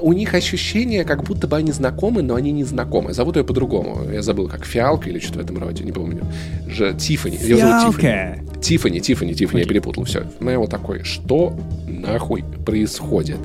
[0.04, 3.14] у них ощущение, как будто бы они знакомы, но они не знакомы.
[3.14, 4.12] Зовут ее по-другому.
[4.12, 6.26] Я забыл, как Фиалка или что-то в этом роде, не помню.
[6.68, 7.38] Же Тифани.
[7.38, 8.62] Ее зовут Тифани.
[8.62, 10.26] Тифани, Тифани, Тифани, я перепутал, все.
[10.41, 13.38] Ну, я вот такой, что нахуй происходит?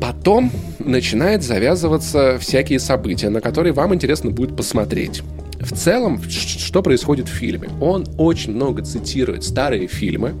[0.00, 0.50] Потом
[0.80, 5.22] начинает завязываться всякие события, на которые вам интересно будет посмотреть.
[5.60, 7.68] В целом, что происходит в фильме?
[7.80, 10.34] Он очень много цитирует старые фильмы,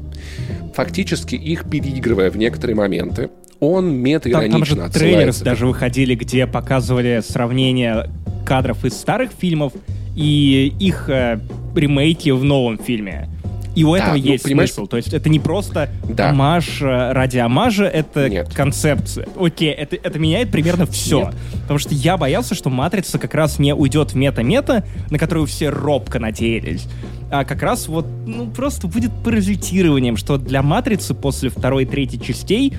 [0.74, 3.30] фактически их переигрывая в некоторые моменты
[3.60, 8.10] он мета-иронично Там, там же трейлеры даже выходили, где показывали сравнение
[8.44, 9.72] кадров из старых фильмов
[10.16, 11.38] и их э,
[11.74, 13.28] ремейки в новом фильме.
[13.74, 14.72] И у да, этого ну, есть понимаешь...
[14.72, 14.88] смысл.
[14.88, 16.30] То есть это не просто да.
[16.30, 18.52] амаж э, ради амажа, это Нет.
[18.52, 19.28] концепция.
[19.38, 21.20] Окей, это, это меняет примерно все.
[21.26, 21.34] Нет.
[21.62, 25.68] Потому что я боялся, что «Матрица» как раз не уйдет в мета-мета, на которую все
[25.70, 26.88] робко надеялись.
[27.30, 32.20] А как раз вот, ну, просто будет паразитированием, что для «Матрицы» после второй и третьей
[32.20, 32.74] частей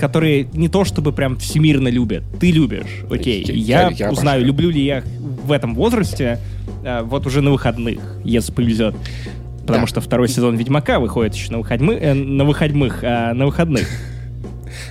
[0.00, 2.24] которые не то чтобы прям всемирно любят.
[2.40, 3.44] Ты любишь, окей.
[3.44, 5.04] Я, я, я узнаю, люблю ли я
[5.44, 6.38] в этом возрасте,
[6.82, 8.94] э, вот уже на выходных, если повезет.
[9.60, 9.86] Потому да.
[9.86, 13.86] что второй сезон Ведьмака выходит еще на, выходьмы, э, на выходных, э, на выходных.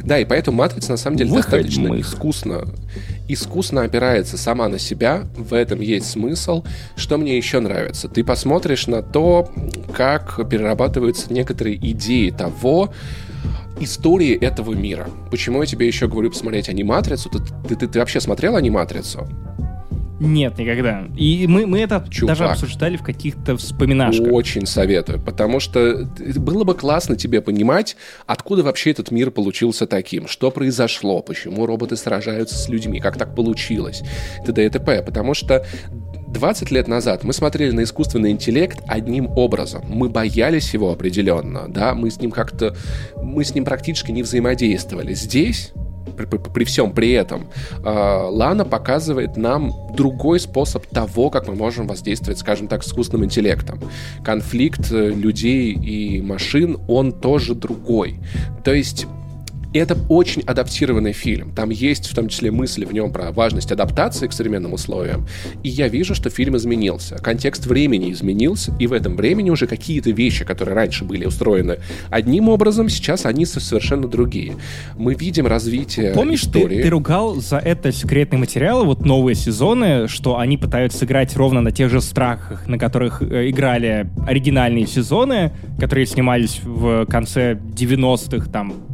[0.03, 2.65] Да, и поэтому «Матрица» на самом деле достаточно искусно,
[3.27, 5.23] искусно опирается сама на себя.
[5.35, 6.63] В этом есть смысл.
[6.95, 8.07] Что мне еще нравится?
[8.07, 9.51] Ты посмотришь на то,
[9.95, 12.93] как перерабатываются некоторые идеи того,
[13.79, 15.07] истории этого мира.
[15.31, 17.29] Почему я тебе еще говорю посмотреть аниматрицу?
[17.29, 19.27] Ты, ты, ты, ты вообще смотрел аниматрицу?
[20.19, 21.05] Нет, никогда.
[21.15, 24.27] И мы, мы это Чувак, даже обсуждали в каких-то вспоминашках.
[24.31, 30.27] Очень советую, потому что было бы классно тебе понимать, откуда вообще этот мир получился таким,
[30.27, 34.01] что произошло, почему роботы сражаются с людьми, как так получилось,
[34.45, 34.65] т.д.
[34.65, 35.01] и т.п.
[35.03, 35.65] Потому что
[36.31, 39.83] 20 лет назад мы смотрели на искусственный интеллект одним образом.
[39.87, 42.75] Мы боялись его определенно, да, мы с ним как-то,
[43.21, 45.13] мы с ним практически не взаимодействовали.
[45.13, 45.73] Здесь
[46.15, 47.49] при, при, при всем при этом
[47.83, 53.25] э, Лана показывает нам другой способ того, как мы можем воздействовать, скажем так, с искусственным
[53.25, 53.81] интеллектом.
[54.23, 58.19] Конфликт э, людей и машин, он тоже другой.
[58.63, 59.07] То есть
[59.73, 61.51] и это очень адаптированный фильм.
[61.53, 65.27] Там есть в том числе мысли в нем про важность адаптации к современным условиям.
[65.63, 67.17] И я вижу, что фильм изменился.
[67.17, 71.77] Контекст времени изменился, и в этом времени уже какие-то вещи, которые раньше были устроены
[72.09, 74.55] одним образом, сейчас они совершенно другие.
[74.97, 76.77] Мы видим развитие Помнишь, истории.
[76.77, 81.61] Ты, ты ругал за это секретные материалы, вот новые сезоны, что они пытаются сыграть ровно
[81.61, 88.49] на тех же страхах, на которых э, играли оригинальные сезоны, которые снимались в конце 90-х,
[88.51, 88.88] там,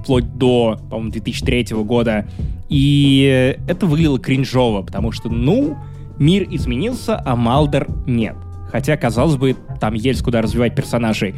[0.00, 2.26] вплоть до, по-моему, 2003 года.
[2.68, 5.76] И это выглядело кринжово, потому что, ну,
[6.18, 8.36] мир изменился, а Малдер нет.
[8.70, 11.34] Хотя, казалось бы, там есть куда развивать персонажей.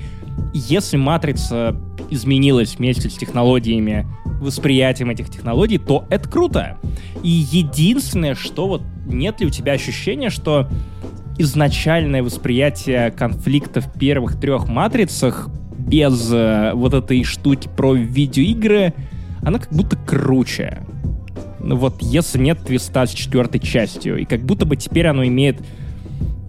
[0.55, 1.77] Если «Матрица»
[2.11, 4.07] изменилась вместе с технологиями,
[4.41, 6.79] восприятием этих технологий, то это круто.
[7.23, 10.69] И единственное, что вот нет ли у тебя ощущения, что
[11.39, 15.49] изначальное восприятие конфликта в первых трех «Матрицах»
[15.89, 18.95] без э, вот этой штуки про видеоигры,
[19.43, 20.83] она как будто круче.
[21.61, 25.57] Ну вот если нет твиста с четвертой частью, и как будто бы теперь оно имеет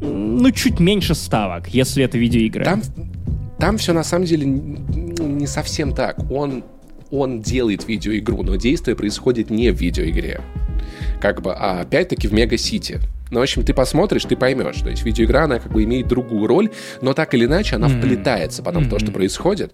[0.02, 2.64] ну, чуть меньше ставок, если это видеоигры.
[2.64, 2.82] Там,
[3.58, 6.20] там все на самом деле не совсем так.
[6.32, 6.64] Он,
[7.12, 10.42] он делает видеоигру, но действие происходит не в видеоигре.
[11.22, 13.00] Как бы, а опять-таки в Мега-Сити.
[13.32, 14.78] Ну, в общем, ты посмотришь, ты поймешь.
[14.78, 16.70] То есть видеоигра, она как бы имеет другую роль,
[17.02, 17.98] но так или иначе она mm-hmm.
[18.00, 18.88] вплетается потом mm-hmm.
[18.88, 19.72] в то, что происходит.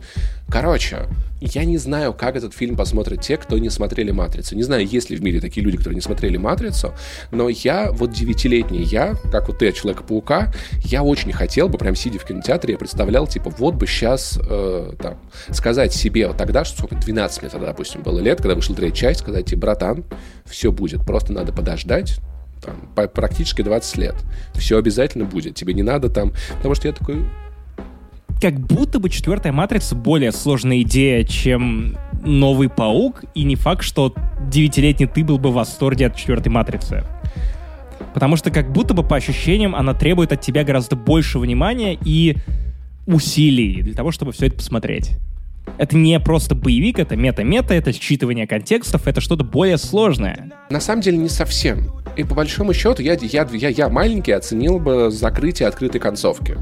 [0.49, 1.07] Короче,
[1.41, 4.55] я не знаю, как этот фильм посмотрят те, кто не смотрели «Матрицу».
[4.55, 6.93] Не знаю, есть ли в мире такие люди, которые не смотрели «Матрицу»,
[7.31, 10.53] но я, вот девятилетний я, как вот ты Человека-паука,
[10.83, 14.93] я очень хотел бы, прям сидя в кинотеатре, я представлял, типа, вот бы сейчас э,
[15.01, 15.17] там,
[15.49, 18.95] сказать себе вот тогда, что сколько, 12 мне тогда, допустим, было лет, когда вышла третья
[18.95, 20.03] часть, сказать тебе, братан,
[20.45, 22.19] все будет, просто надо подождать,
[22.65, 24.15] там, практически 20 лет.
[24.53, 25.55] Все обязательно будет.
[25.55, 26.33] Тебе не надо там...
[26.57, 27.25] Потому что я такой...
[28.41, 34.13] Как будто бы четвертая матрица более сложная идея, чем новый паук, и не факт, что
[34.49, 37.03] девятилетний ты был бы в восторге от четвертой матрицы.
[38.13, 42.37] Потому что как будто бы по ощущениям она требует от тебя гораздо больше внимания и
[43.05, 45.17] усилий для того, чтобы все это посмотреть.
[45.77, 50.51] Это не просто боевик, это мета-мета, это считывание контекстов, это что-то более сложное.
[50.69, 51.91] На самом деле не совсем.
[52.15, 56.57] И по большому счету я, я, я, я маленький оценил бы закрытие открытой концовки.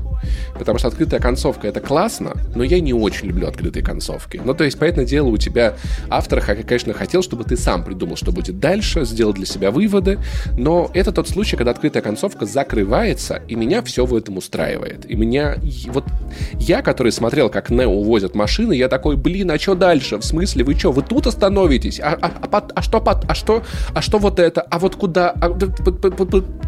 [0.57, 4.41] Потому что открытая концовка это классно, но я не очень люблю открытые концовки.
[4.43, 5.75] Ну, то есть, понятное дело, у тебя
[6.09, 10.19] автор, конечно, хотел, чтобы ты сам придумал, что будет дальше, сделал для себя выводы,
[10.57, 15.09] но это тот случай, когда открытая концовка закрывается, и меня все в этом устраивает.
[15.09, 15.57] И меня...
[15.87, 16.05] Вот
[16.53, 20.17] я, который смотрел, как Нео увозят машины, я такой, блин, а что дальше?
[20.17, 21.99] В смысле, вы что, вы тут остановитесь?
[21.99, 23.63] А, а, а, а что, а что,
[23.95, 24.61] а что вот это?
[24.61, 25.31] А вот куда?
[25.31, 25.49] А,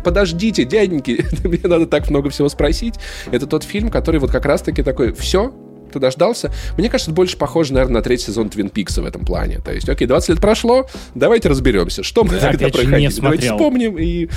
[0.03, 2.95] подождите, дяденьки, мне надо так много всего спросить.
[3.31, 5.53] Это тот фильм, который вот как раз-таки такой, все,
[5.91, 6.51] ты дождался.
[6.77, 9.59] Мне кажется, это больше похоже, наверное, на третий сезон Твин Пикса в этом плане.
[9.59, 13.11] То есть, окей, 20 лет прошло, давайте разберемся, что мы да, тогда проходили.
[13.19, 14.27] Давайте вспомним и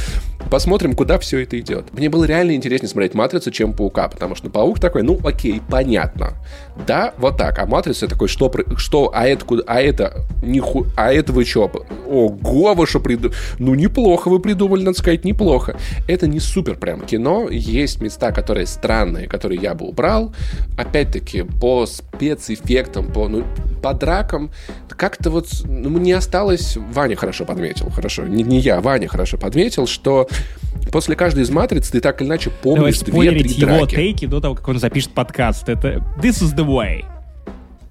[0.50, 1.92] посмотрим, куда все это идет.
[1.92, 6.34] Мне было реально интереснее смотреть «Матрицу», чем «Паука», потому что «Паук» такой, ну, окей, понятно.
[6.86, 7.58] Да, вот так.
[7.58, 11.70] А «Матрица» такой, что, что а это, а это, ниху, а это вы что?
[12.06, 13.36] Ого, вы что придумали?
[13.58, 15.76] Ну, неплохо вы придумали, надо сказать, неплохо.
[16.06, 17.48] Это не супер прям кино.
[17.50, 20.34] Есть места, которые странные, которые я бы убрал.
[20.76, 23.44] Опять-таки, по спецэффектам, по, ну,
[23.82, 24.50] по дракам,
[24.88, 26.76] как-то вот ну, мне осталось...
[26.76, 30.28] Ваня хорошо подметил, хорошо, не, не я, Ваня хорошо подметил, что
[30.90, 33.76] после каждой из матриц ты так или иначе помнишь две-три драки.
[33.76, 35.68] его тейки до того, как он запишет подкаст.
[35.68, 37.04] Это «This is the way».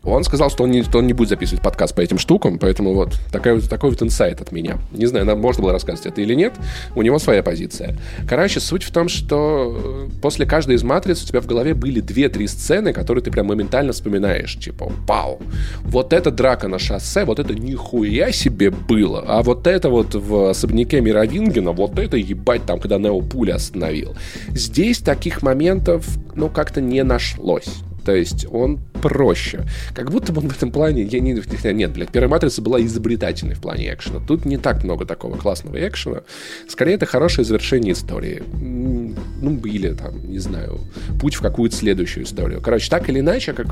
[0.07, 2.93] Он сказал, что он не, что он не будет записывать подкаст по этим штукам, поэтому
[2.93, 4.77] вот такой, такой вот инсайт от меня.
[4.91, 6.53] Не знаю, нам можно было рассказывать это или нет,
[6.95, 7.97] у него своя позиция.
[8.27, 11.99] Короче, суть в том, что э, после каждой из матриц у тебя в голове были
[11.99, 14.57] две-три сцены, которые ты прям моментально вспоминаешь.
[14.57, 15.41] Типа, вау,
[15.83, 19.23] вот эта драка на шоссе, вот это нихуя себе было.
[19.27, 24.15] А вот это вот в особняке Мировингена, вот это ебать там, когда Нео пуля остановил.
[24.49, 27.67] Здесь таких моментов, ну, как-то не нашлось.
[28.07, 29.65] То есть он проще.
[29.93, 31.03] Как будто бы в этом плане...
[31.03, 34.21] Я не, нет, блядь, первая матрица была изобретательной в плане экшена.
[34.25, 36.21] Тут не так много такого классного экшена.
[36.69, 38.43] Скорее, это хорошее завершение истории.
[38.53, 40.79] Ну, или там, не знаю,
[41.19, 42.61] путь в какую-то следующую историю.
[42.61, 43.67] Короче, так или иначе, как,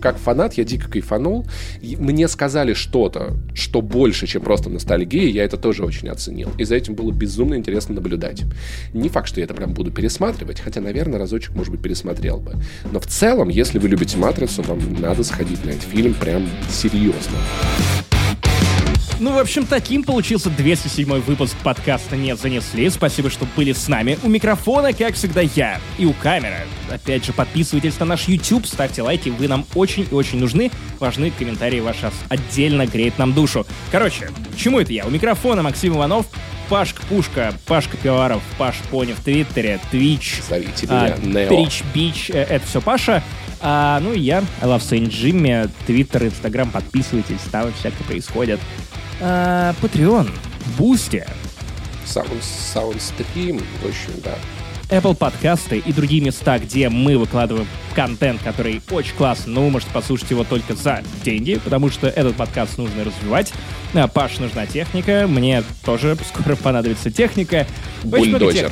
[0.00, 1.46] как фанат, я дико кайфанул.
[1.80, 6.50] Мне сказали что-то, что больше, чем просто ностальгия, я это тоже очень оценил.
[6.58, 8.42] И за этим было безумно интересно наблюдать.
[8.92, 12.54] Не факт, что я это прям буду пересматривать, хотя, наверное, разочек, может быть, пересмотрел бы.
[12.90, 16.48] Но в целом, если если вы любите «Матрицу», вам надо сходить на этот фильм прям
[16.70, 17.36] серьезно.
[19.20, 22.88] Ну, в общем, таким получился 207 выпуск подкаста «Не занесли».
[22.88, 24.18] Спасибо, что были с нами.
[24.22, 25.78] У микрофона, как всегда, я.
[25.98, 26.60] И у камеры.
[26.90, 30.70] Опять же, подписывайтесь на наш YouTube, ставьте лайки, вы нам очень и очень нужны.
[30.98, 33.66] Важны комментарии ваши отдельно греет нам душу.
[33.90, 35.04] Короче, чему это я?
[35.06, 36.26] У микрофона Максим Иванов.
[36.68, 40.40] Пашка Пушка, Пашка Пиваров, Паш Пони в Твиттере, Твич,
[40.90, 43.22] меня а, Бич, э, это все Паша.
[43.60, 48.60] А, ну и я, I love Saint Jimmy, Твиттер, Инстаграм, подписывайтесь, там всякое происходит.
[49.20, 50.30] А, Patreon,
[50.78, 51.26] Boosty.
[52.06, 54.34] Sound, Soundstream, в общем, да.
[54.88, 59.90] Apple подкасты и другие места, где мы выкладываем контент, который очень классный, но вы можете
[59.92, 63.52] послушать его только за деньги, потому что этот подкаст нужно развивать.
[63.94, 67.66] А, Паш, нужна техника, мне тоже скоро понадобится техника.
[68.04, 68.70] Бульдозер.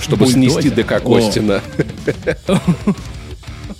[0.00, 0.62] Чтобы Бульдозер.
[0.62, 1.62] снести ДК Костина.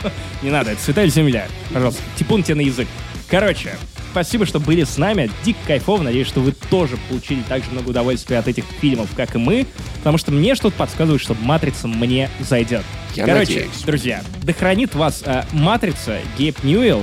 [0.43, 1.47] Не надо, это святая земля.
[1.73, 2.89] Пожалуйста, типун тебе на язык.
[3.31, 3.75] Короче,
[4.11, 5.31] спасибо, что были с нами.
[5.45, 6.03] Дико кайфово.
[6.03, 9.67] Надеюсь, что вы тоже получили так же много удовольствия от этих фильмов, как и мы.
[9.99, 12.85] Потому что мне что-то подсказывает, что «Матрица» мне зайдет.
[13.15, 13.83] Я Короче, надеюсь.
[13.85, 17.03] друзья, да хранит вас э, «Матрица», Гейб Ньюэлл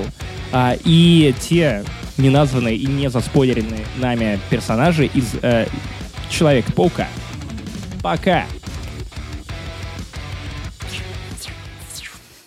[0.51, 1.83] э, и те
[2.17, 5.67] неназванные и не заспойлеренные нами персонажи из э,
[6.29, 7.07] Человека-паука.
[8.01, 8.45] Пока!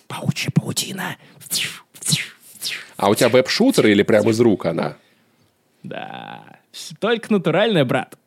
[0.08, 1.16] Паучья паутина.
[2.96, 4.96] А у тебя веб-шутер или прямо из рук она?
[5.84, 6.42] Да.
[6.98, 8.18] Только натуральная, брат.